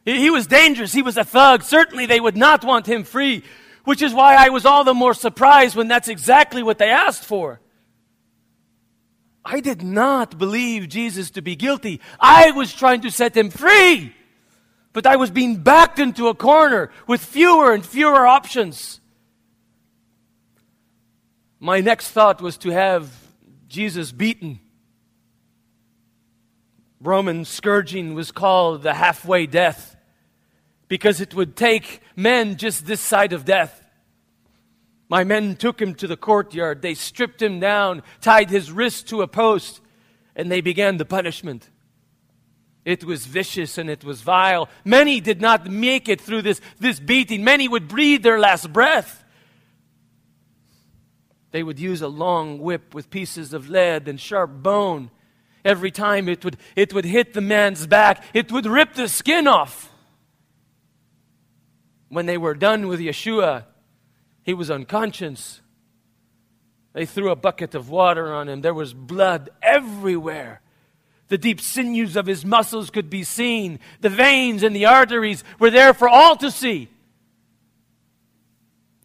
[0.06, 0.94] He was dangerous.
[0.94, 1.64] He was a thug.
[1.64, 3.44] Certainly they would not want him free.
[3.84, 7.26] Which is why I was all the more surprised when that's exactly what they asked
[7.26, 7.60] for.
[9.44, 12.00] I did not believe Jesus to be guilty.
[12.20, 14.14] I was trying to set him free.
[14.94, 19.00] But I was being backed into a corner with fewer and fewer options.
[21.60, 23.21] My next thought was to have
[23.72, 24.60] Jesus beaten.
[27.00, 29.96] Roman scourging was called the halfway death
[30.88, 33.82] because it would take men just this side of death.
[35.08, 36.82] My men took him to the courtyard.
[36.82, 39.82] They stripped him down, tied his wrist to a post,
[40.36, 41.70] and they began the punishment.
[42.84, 44.68] It was vicious and it was vile.
[44.84, 47.44] Many did not make it through this, this beating.
[47.44, 49.24] Many would breathe their last breath.
[51.52, 55.12] They would use a long whip with pieces of lead and sharp bone.
[55.64, 59.48] Every time it would, it would hit the man's back, it would rip the skin
[59.48, 59.92] off
[62.12, 63.64] when they were done with Yeshua,
[64.44, 65.62] he was unconscious.
[66.92, 68.60] They threw a bucket of water on him.
[68.60, 70.60] There was blood everywhere.
[71.30, 73.80] The deep sinews of his muscles could be seen.
[74.02, 76.90] The veins and the arteries were there for all to see.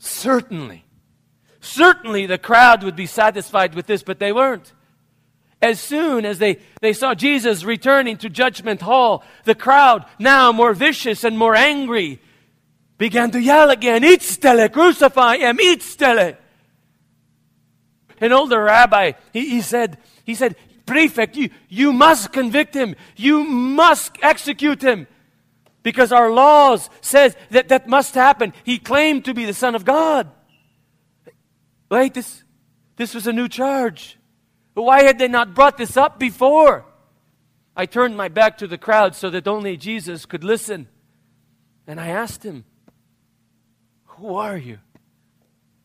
[0.01, 0.85] Certainly,
[1.67, 4.73] certainly the crowd would be satisfied with this, but they weren't.
[5.61, 10.75] As soon as they, they saw Jesus returning to Judgment Hall, the crowd, now more
[10.75, 12.21] vicious and more angry,
[12.99, 16.37] began to yell again, Itztele, crucify him, Itztele.
[18.21, 20.57] An older rabbi, he, he said, he said,
[20.87, 22.95] Prefect, you, you must convict him.
[23.17, 25.09] You must execute him.
[25.83, 28.53] Because our laws says that that must happen.
[28.65, 30.31] He claimed to be the Son of God.
[31.89, 32.45] Wait, this,
[32.97, 34.19] this was a new charge.
[34.75, 36.85] Why had they not brought this up before?
[37.77, 40.89] I turned my back to the crowd so that only Jesus could listen.
[41.87, 42.65] And I asked him,
[44.05, 44.79] Who are you?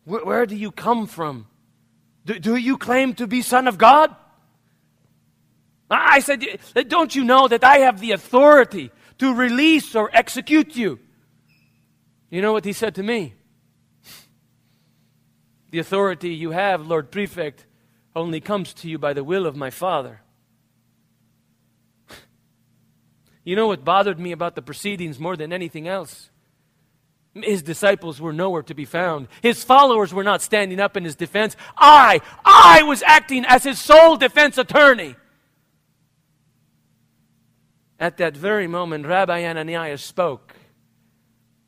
[0.05, 1.47] Where, where do you come from?
[2.25, 4.15] Do, do you claim to be Son of God?
[5.89, 6.45] I said,
[6.87, 10.99] Don't you know that I have the authority to release or execute you?
[12.29, 13.35] You know what he said to me?
[15.71, 17.65] The authority you have, Lord Prefect,
[18.15, 20.21] only comes to you by the will of my Father.
[23.43, 26.29] You know what bothered me about the proceedings more than anything else?
[27.33, 29.29] His disciples were nowhere to be found.
[29.41, 31.55] His followers were not standing up in his defense.
[31.75, 35.15] I, I was acting as his sole defense attorney.
[37.99, 40.55] At that very moment, Rabbi Ananias spoke,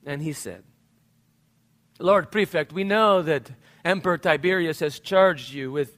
[0.05, 0.63] and he said,
[1.97, 3.51] Lord Prefect, we know that
[3.85, 5.97] Emperor Tiberius has charged you with,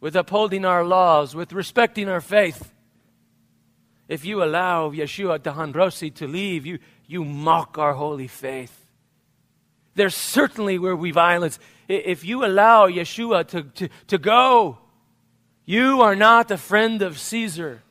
[0.00, 2.72] with upholding our laws, with respecting our faith.
[4.08, 8.86] If you allow Yeshua Tahandrosi to leave, you, you mock our holy faith.
[9.94, 11.58] There certainly will be violence.
[11.88, 14.78] If you allow Yeshua to, to, to go,
[15.64, 17.82] you are not a friend of Caesar.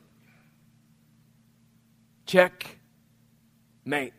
[2.26, 2.78] Check.
[3.84, 4.12] Mate.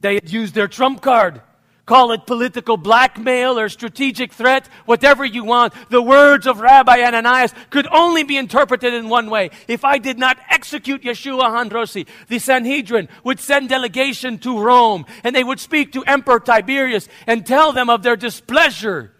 [0.00, 1.40] They had used their trump card.
[1.86, 5.74] Call it political blackmail or strategic threat, whatever you want.
[5.90, 9.50] The words of Rabbi Ananias could only be interpreted in one way.
[9.68, 15.36] If I did not execute Yeshua HaNotzri, the Sanhedrin would send delegation to Rome and
[15.36, 19.12] they would speak to Emperor Tiberius and tell them of their displeasure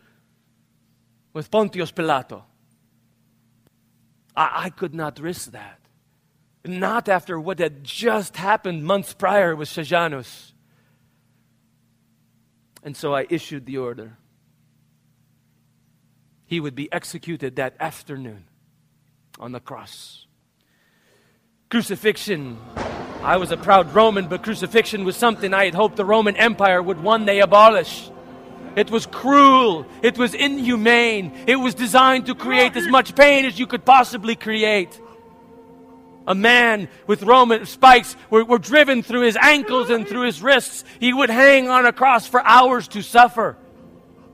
[1.34, 2.44] with Pontius Pilato.
[4.34, 5.80] I, I could not risk that.
[6.64, 10.53] Not after what had just happened months prior with Sejanus.
[12.84, 14.18] And so I issued the order.
[16.44, 18.44] He would be executed that afternoon
[19.40, 20.26] on the cross.
[21.70, 22.58] Crucifixion.
[23.22, 26.82] I was a proud Roman, but crucifixion was something I had hoped the Roman Empire
[26.82, 28.10] would one day abolish.
[28.76, 29.86] It was cruel.
[30.02, 31.32] It was inhumane.
[31.46, 35.00] It was designed to create as much pain as you could possibly create.
[36.26, 40.84] A man with Roman spikes were, were driven through his ankles and through his wrists.
[40.98, 43.56] He would hang on a cross for hours to suffer.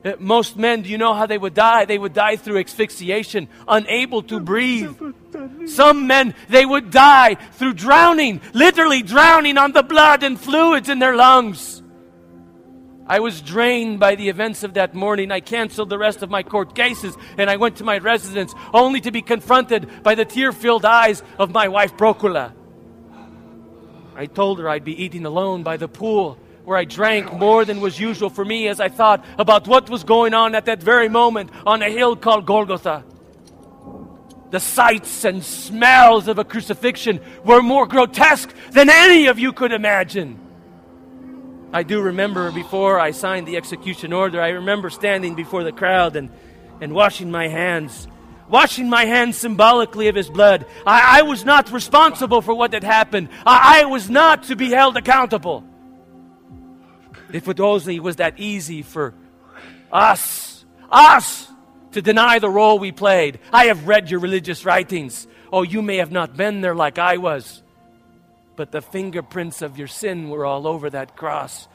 [0.03, 1.85] Uh, most men, do you know how they would die?
[1.85, 4.95] They would die through asphyxiation, unable to breathe.
[5.67, 10.99] Some men, they would die through drowning, literally drowning on the blood and fluids in
[10.99, 11.80] their lungs.
[13.11, 15.33] I was drained by the events of that morning.
[15.33, 19.01] I canceled the rest of my court cases and I went to my residence only
[19.01, 22.53] to be confronted by the tear filled eyes of my wife, Procula.
[24.15, 27.81] I told her I'd be eating alone by the pool where I drank more than
[27.81, 31.09] was usual for me as I thought about what was going on at that very
[31.09, 33.03] moment on a hill called Golgotha.
[34.51, 39.73] The sights and smells of a crucifixion were more grotesque than any of you could
[39.73, 40.39] imagine.
[41.73, 46.17] I do remember before I signed the execution order, I remember standing before the crowd
[46.17, 46.29] and,
[46.81, 48.07] and washing my hands.
[48.49, 50.65] Washing my hands symbolically of his blood.
[50.85, 53.29] I, I was not responsible for what had happened.
[53.45, 55.63] I, I was not to be held accountable.
[57.31, 59.13] If it only was that easy for
[59.89, 61.49] us, us,
[61.93, 63.39] to deny the role we played.
[63.53, 65.27] I have read your religious writings.
[65.53, 67.63] Oh, you may have not been there like I was
[68.61, 71.67] but the fingerprints of your sin were all over that cross.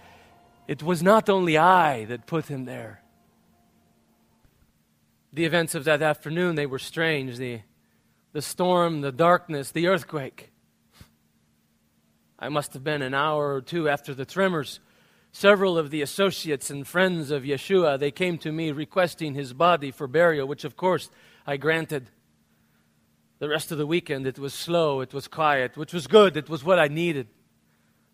[0.69, 3.03] It was not only I that put him there.
[5.33, 7.39] The events of that afternoon, they were strange.
[7.39, 7.63] The,
[8.33, 10.53] the storm, the darkness, the earthquake.
[12.39, 14.79] I must have been an hour or two after the tremors.
[15.33, 19.91] Several of the associates and friends of Yeshua, they came to me requesting his body
[19.91, 21.11] for burial, which of course
[21.49, 22.11] I granted.
[23.39, 26.49] The rest of the weekend, it was slow, it was quiet, which was good, it
[26.49, 27.29] was what I needed.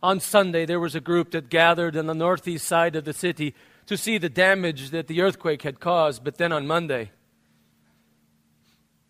[0.03, 3.55] On Sunday, there was a group that gathered on the northeast side of the city
[3.87, 6.25] to see the damage that the earthquake had caused.
[6.25, 7.13] But then on Monday,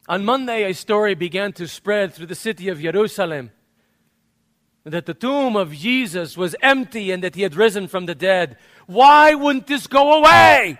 [0.07, 3.51] on Monday, a story began to spread through the city of Jerusalem
[4.85, 8.59] that the tomb of Jesus was empty and that he had risen from the dead.
[8.87, 10.79] Why wouldn't this go away?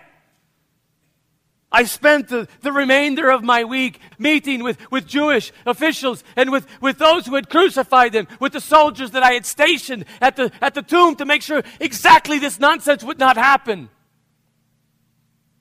[1.75, 6.67] I spent the, the remainder of my week meeting with, with Jewish officials and with,
[6.79, 10.51] with those who had crucified them, with the soldiers that I had stationed at the,
[10.61, 13.89] at the tomb to make sure exactly this nonsense would not happen.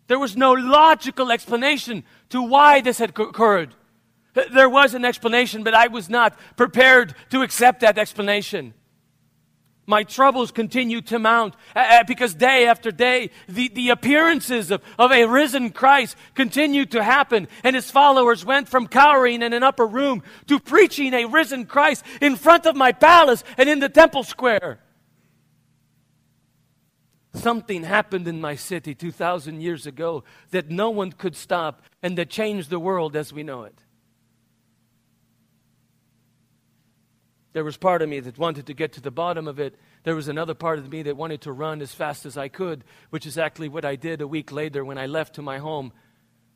[0.06, 3.74] There was no logical explanation to why this had occurred.
[4.34, 8.74] There was an explanation, but I was not prepared to accept that explanation.
[9.84, 15.10] My troubles continued to mount uh, because day after day, the, the appearances of, of
[15.10, 19.86] a risen Christ continued to happen, and his followers went from cowering in an upper
[19.86, 24.22] room to preaching a risen Christ in front of my palace and in the temple
[24.22, 24.78] square.
[27.34, 32.30] Something happened in my city 2,000 years ago that no one could stop and that
[32.30, 33.78] changed the world as we know it.
[37.52, 39.74] There was part of me that wanted to get to the bottom of it.
[40.04, 42.84] There was another part of me that wanted to run as fast as I could,
[43.10, 45.92] which is actually what I did a week later when I left to my home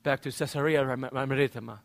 [0.02, 1.80] back to Caesarea Maritima.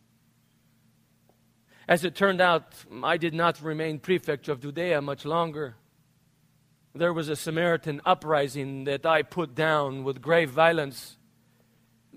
[1.87, 5.75] As it turned out, I did not remain prefect of Judea much longer.
[6.95, 11.17] There was a Samaritan uprising that I put down with grave violence.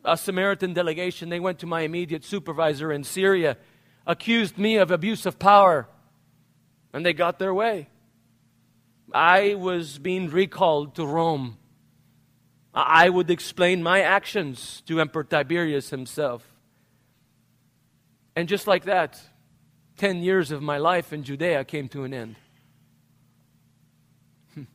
[0.05, 3.57] A Samaritan delegation, they went to my immediate supervisor in Syria,
[4.07, 5.89] accused me of abuse of power
[6.95, 7.89] and they got their way.
[9.13, 11.59] I was being recalled to Rome.
[12.73, 16.47] I would explain my actions to Emperor Tiberius himself.
[18.37, 19.21] And just like that,
[19.99, 22.37] 10 years of my life in Judea came to an end.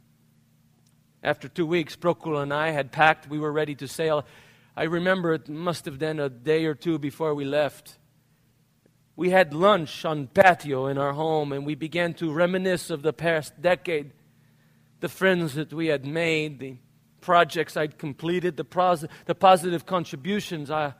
[1.23, 3.29] After two weeks, Procula and I had packed.
[3.29, 4.25] We were ready to sail.
[4.75, 7.98] I remember it must have been a day or two before we left
[9.19, 13.11] we had lunch on patio in our home and we began to reminisce of the
[13.11, 14.13] past decade
[15.01, 16.77] the friends that we had made the
[17.19, 20.71] projects i'd completed the, pros- the positive contributions.
[20.71, 20.93] I,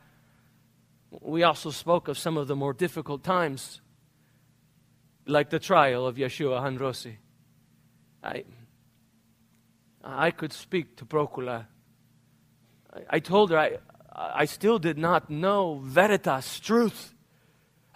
[1.22, 3.80] we also spoke of some of the more difficult times
[5.26, 7.16] like the trial of yeshua HaNotzri
[8.22, 8.44] i,
[10.04, 11.68] I could speak to procula.
[12.94, 13.78] I, I told her I,
[14.14, 17.16] I still did not know veritas truth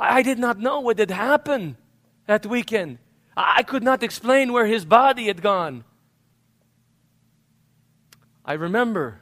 [0.04, 1.78] I did not know what had happened
[2.28, 3.00] that weekend.
[3.36, 5.86] I could not explain where his body had gone.
[8.46, 9.22] I remember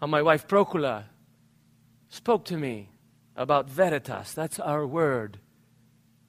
[0.00, 1.04] how my wife Procula
[2.08, 2.90] spoke to me
[3.36, 4.34] about veritas.
[4.34, 5.38] That's our word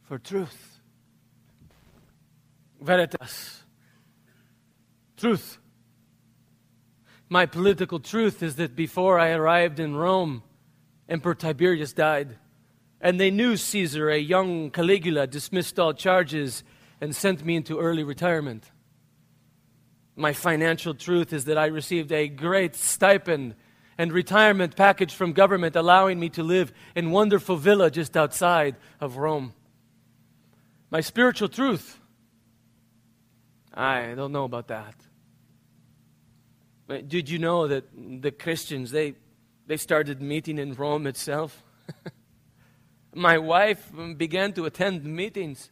[0.03, 0.79] for truth.
[2.79, 3.63] Veritas.
[5.17, 5.57] Truth.
[7.27, 10.43] My political truth is that before I arrived in Rome,
[11.07, 12.37] Emperor Tiberius died.
[13.01, 16.63] And they knew Caesar, a young Caligula, dismissed all charges
[16.99, 18.71] and sent me into early retirement.
[20.15, 23.55] My financial truth is that I received a great stipend
[23.97, 29.17] and retirement package from government, allowing me to live in wonderful villa just outside of
[29.17, 29.53] Rome.
[30.89, 31.99] My spiritual truth,
[33.73, 34.95] I don't know about that.
[37.07, 39.13] Did you know that the Christians, they,
[39.67, 41.63] they started meeting in Rome itself?
[43.13, 45.71] My wife began to attend meetings.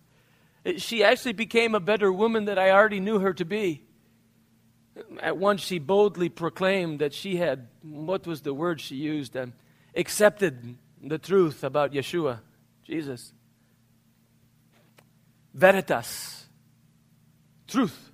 [0.78, 3.84] She actually became a better woman than I already knew her to be.
[5.20, 9.38] At once, she boldly proclaimed that she had, what was the word she used?
[9.38, 9.54] Um,
[9.96, 12.40] accepted the truth about Yeshua,
[12.84, 13.34] Jesus.
[15.54, 16.48] Veritas.
[17.68, 18.12] Truth.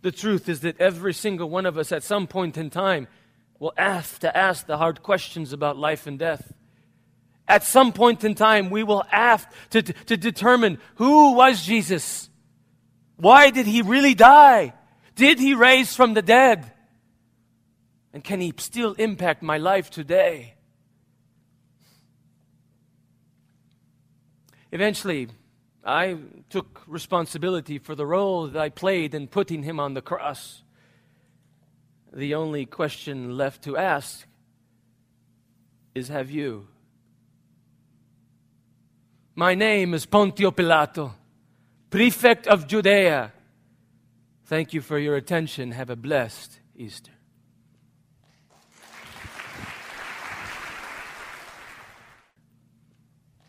[0.00, 3.08] The truth is that every single one of us at some point in time
[3.58, 6.54] will have to ask the hard questions about life and death.
[7.48, 12.28] At some point in time, we will have to, to determine who was Jesus?
[13.16, 14.74] Why did he really die?
[15.16, 16.70] Did he raise from the dead?
[18.12, 20.54] And can he still impact my life today?
[24.70, 25.28] Eventually,
[25.84, 26.18] I
[26.50, 30.62] took responsibility for the role that I played in putting him on the cross.
[32.12, 34.26] The only question left to ask
[35.94, 36.68] is Have you?
[39.38, 41.12] My name is Pontio Pilato,
[41.90, 43.32] prefect of Judea.
[44.46, 45.70] Thank you for your attention.
[45.70, 47.12] Have a blessed Easter.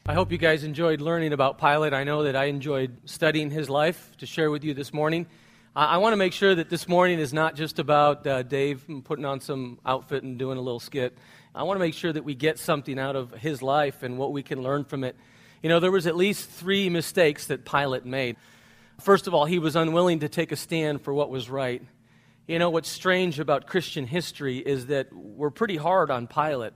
[0.05, 1.95] I hope you guys enjoyed learning about Pilate.
[1.95, 5.25] I know that I enjoyed studying his life to share with you this morning.
[5.75, 8.85] I, I want to make sure that this morning is not just about uh, Dave
[9.05, 11.17] putting on some outfit and doing a little skit.
[11.55, 14.33] I want to make sure that we get something out of his life and what
[14.33, 15.15] we can learn from it.
[15.61, 18.37] You know, there was at least three mistakes that Pilate made.
[19.01, 21.81] First of all, he was unwilling to take a stand for what was right.
[22.47, 26.73] You know, what's strange about Christian history is that we're pretty hard on Pilate.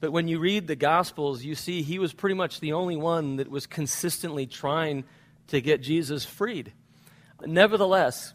[0.00, 3.36] But when you read the Gospels, you see he was pretty much the only one
[3.36, 5.04] that was consistently trying
[5.48, 6.72] to get Jesus freed.
[7.44, 8.32] Nevertheless,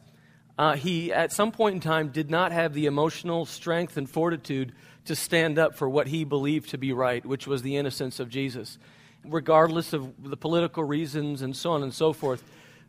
[0.57, 4.73] uh, he at some point in time did not have the emotional strength and fortitude
[5.05, 8.29] to stand up for what he believed to be right, which was the innocence of
[8.29, 8.77] Jesus,
[9.25, 12.43] regardless of the political reasons and so on and so forth.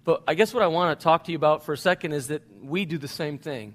[0.05, 2.29] But I guess what I want to talk to you about for a second is
[2.29, 3.75] that we do the same thing.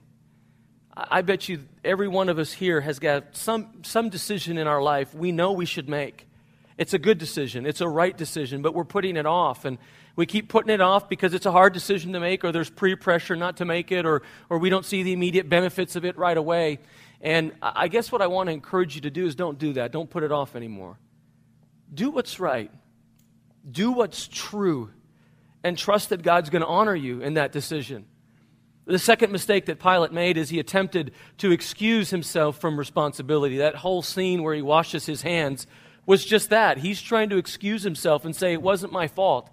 [0.95, 4.81] I bet you every one of us here has got some, some decision in our
[4.81, 6.27] life we know we should make.
[6.77, 9.65] It's a good decision, it's a right decision, but we're putting it off.
[9.65, 9.77] And
[10.15, 12.95] we keep putting it off because it's a hard decision to make, or there's pre
[12.95, 16.17] pressure not to make it, or, or we don't see the immediate benefits of it
[16.17, 16.79] right away.
[17.21, 19.91] And I guess what I want to encourage you to do is don't do that.
[19.91, 20.97] Don't put it off anymore.
[21.93, 22.71] Do what's right,
[23.69, 24.91] do what's true,
[25.63, 28.05] and trust that God's going to honor you in that decision.
[28.85, 33.57] The second mistake that Pilate made is he attempted to excuse himself from responsibility.
[33.57, 35.67] That whole scene where he washes his hands
[36.07, 36.79] was just that.
[36.79, 39.49] He's trying to excuse himself and say, It wasn't my fault.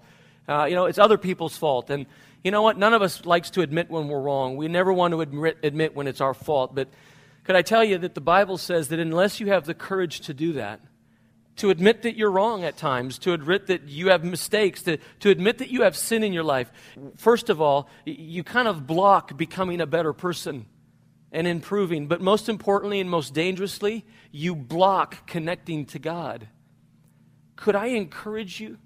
[0.48, 1.90] Uh, you know, it's other people's fault.
[1.90, 2.06] And
[2.42, 2.78] you know what?
[2.78, 4.56] None of us likes to admit when we're wrong.
[4.56, 6.74] We never want to admit, admit when it's our fault.
[6.74, 6.88] But
[7.44, 10.32] could I tell you that the Bible says that unless you have the courage to
[10.32, 10.80] do that,
[11.56, 15.30] to admit that you're wrong at times, to admit that you have mistakes, to, to
[15.30, 16.70] admit that you have sin in your life.
[17.16, 20.66] First of all, you kind of block becoming a better person
[21.32, 22.06] and improving.
[22.06, 26.48] But most importantly and most dangerously, you block connecting to God.
[27.56, 28.78] Could I encourage you?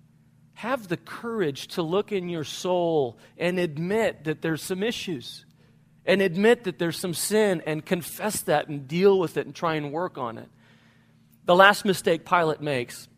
[0.55, 5.45] Have the courage to look in your soul and admit that there's some issues
[6.05, 9.75] and admit that there's some sin and confess that and deal with it and try
[9.75, 10.49] and work on it.
[11.45, 13.09] The last mistake Pilate makes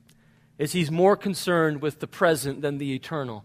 [0.58, 3.44] is he's more concerned with the present than the eternal.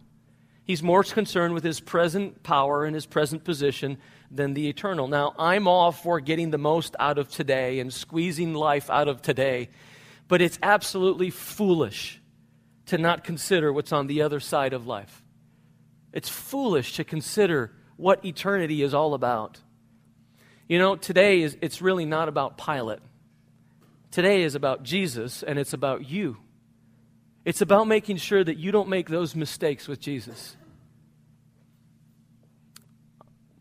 [0.63, 3.97] He's more concerned with his present power and his present position
[4.29, 5.07] than the eternal.
[5.07, 9.21] Now, I'm all for getting the most out of today and squeezing life out of
[9.21, 9.69] today,
[10.27, 12.21] but it's absolutely foolish
[12.87, 15.23] to not consider what's on the other side of life.
[16.11, 19.59] It's foolish to consider what eternity is all about.
[20.67, 22.99] You know, today is it's really not about Pilate.
[24.17, 26.37] Today is about Jesus and it's about you.
[27.45, 30.57] It's about making sure that you don't make those mistakes with Jesus.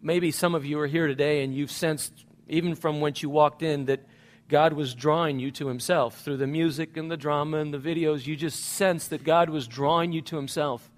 [0.01, 3.63] Maybe some of you are here today and you've sensed, even from when you walked
[3.63, 4.07] in, that
[4.49, 8.27] God was drawing you to Himself through the music and the drama and the videos.
[8.27, 10.91] You just sensed that God was drawing you to Himself.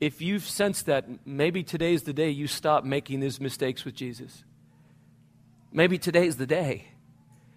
[0.00, 4.42] If you've sensed that, maybe today's the day you stop making these mistakes with Jesus.
[5.72, 6.88] Maybe today's the day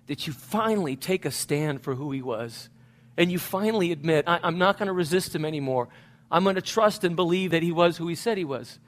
[0.08, 2.70] that you finally take a stand for who he was
[3.18, 5.89] and you finally admit, I, am not going to resist him anymore.
[6.30, 8.80] I'm going to trust and believe that he was who he said he was.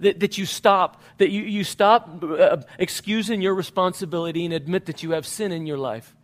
[0.00, 5.02] That, that you stop, that you, you stop uh, excusing your responsibility and admit that
[5.02, 6.14] you have sin in your life.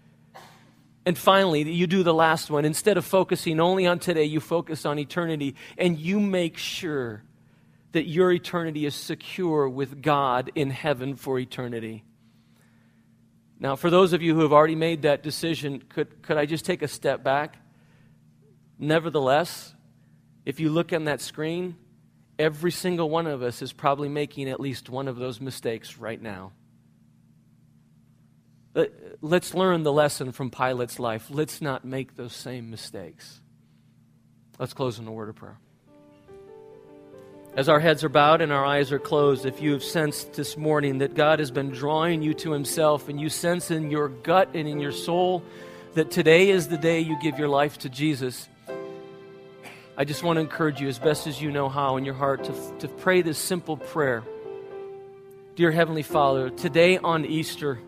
[1.06, 2.64] And finally, that you do the last one.
[2.64, 7.22] Instead of focusing only on today, you focus on eternity and you make sure
[7.92, 12.04] that your eternity is secure with God in heaven for eternity.
[13.58, 16.64] Now, for those of you who have already made that decision, could, could I just
[16.64, 17.56] take a step back?
[18.78, 19.74] Nevertheless,
[20.44, 21.76] if you look on that screen,
[22.38, 26.20] every single one of us is probably making at least one of those mistakes right
[26.20, 26.52] now.
[28.74, 28.86] Uh,
[29.20, 31.28] let's learn the lesson from Pilate's life.
[31.30, 33.40] Let's not make those same mistakes.
[34.58, 35.58] Let's close in a word of prayer.
[37.56, 40.56] As our heads are bowed and our eyes are closed, if you have sensed this
[40.56, 44.48] morning that God has been drawing you to Himself and you sense in your gut
[44.54, 45.40] and in your soul
[45.94, 48.48] that today is the day you give your life to Jesus,
[49.96, 52.42] I just want to encourage you as best as you know how in your heart
[52.42, 54.24] to, to pray this simple prayer.
[55.54, 57.78] Dear Heavenly Father, today on Easter,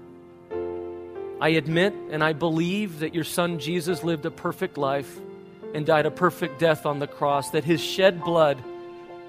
[1.41, 5.19] I admit and I believe that your Son Jesus lived a perfect life
[5.75, 8.63] and died a perfect death on the cross, that His shed blood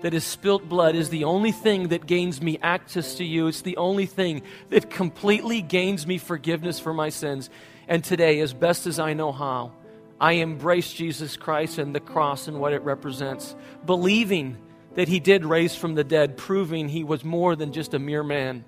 [0.02, 3.48] that his spilt blood is the only thing that gains me access to you.
[3.48, 7.50] It's the only thing that completely gains me forgiveness for my sins.
[7.88, 9.72] And today, as best as I know how,
[10.20, 14.58] I embrace Jesus Christ and the cross and what it represents, believing
[14.96, 18.24] that he did raise from the dead, proving he was more than just a mere
[18.24, 18.66] man.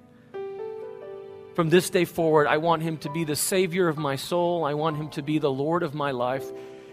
[1.56, 4.64] From this day forward, I want him to be the Savior of my soul.
[4.64, 6.50] I want him to be the Lord of my life.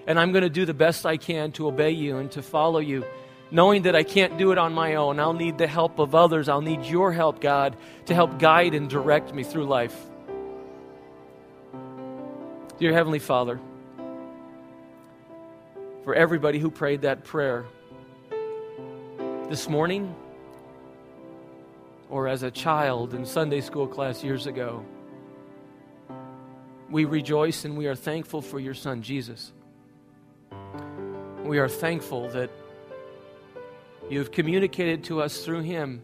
[0.07, 2.78] And I'm going to do the best I can to obey you and to follow
[2.78, 3.05] you
[3.51, 5.20] knowing that I can't do it on my own.
[5.20, 6.49] I'll need the help of others.
[6.49, 7.76] I'll need your help, God,
[8.07, 9.97] to help guide and direct me through life.
[12.78, 13.61] Dear Heavenly Father,
[16.05, 17.64] for everybody who prayed that prayer
[19.49, 20.14] this morning
[22.11, 24.84] or as a child in Sunday school class years ago,
[26.90, 29.53] we rejoice and we are thankful for your Son, Jesus.
[31.44, 32.51] We are thankful that
[34.09, 36.02] you have communicated to us through him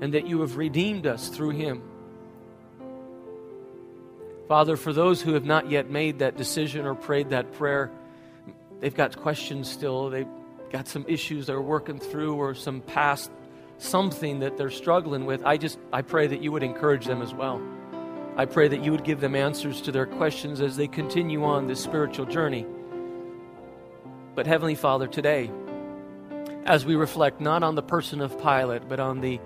[0.00, 1.82] and that you have redeemed us through him.
[4.48, 7.90] Father, for those who have not yet made that decision or prayed that prayer,
[8.80, 10.10] they've got questions still.
[10.10, 10.26] They've
[10.70, 13.30] got some issues they're working through or some past
[13.78, 15.44] something that they're struggling with.
[15.44, 17.60] I just I pray that you would encourage them as well.
[18.36, 21.66] I pray that you would give them answers to their questions as they continue on
[21.66, 22.66] this spiritual journey.
[24.34, 25.50] But Heavenly Father, today,
[26.64, 29.40] as we reflect not on the person of Pilate, but on the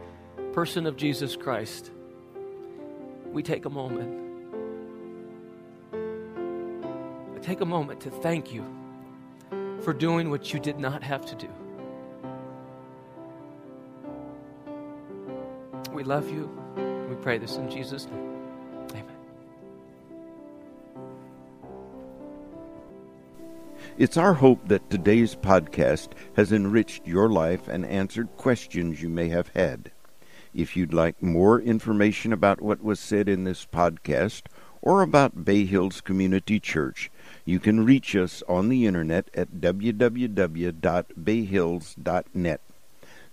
[0.52, 1.90] person of Jesus Christ,
[3.32, 4.22] we take a moment.
[7.34, 8.64] We take a moment to thank you
[9.82, 11.48] for doing what you did not have to do.
[15.92, 16.50] We love you.
[17.08, 18.35] We pray this in Jesus' name.
[23.98, 29.30] It's our hope that today's podcast has enriched your life and answered questions you may
[29.30, 29.90] have had.
[30.52, 34.42] If you'd like more information about what was said in this podcast
[34.82, 37.10] or about Bay Hills Community Church,
[37.46, 42.60] you can reach us on the internet at www.bayhills.net.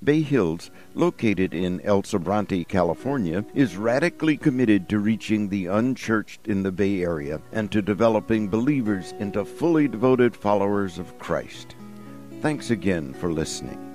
[0.03, 6.63] Bay Hills, located in El Sobrante, California, is radically committed to reaching the unchurched in
[6.63, 11.75] the Bay Area and to developing believers into fully devoted followers of Christ.
[12.41, 13.92] Thanks again for listening.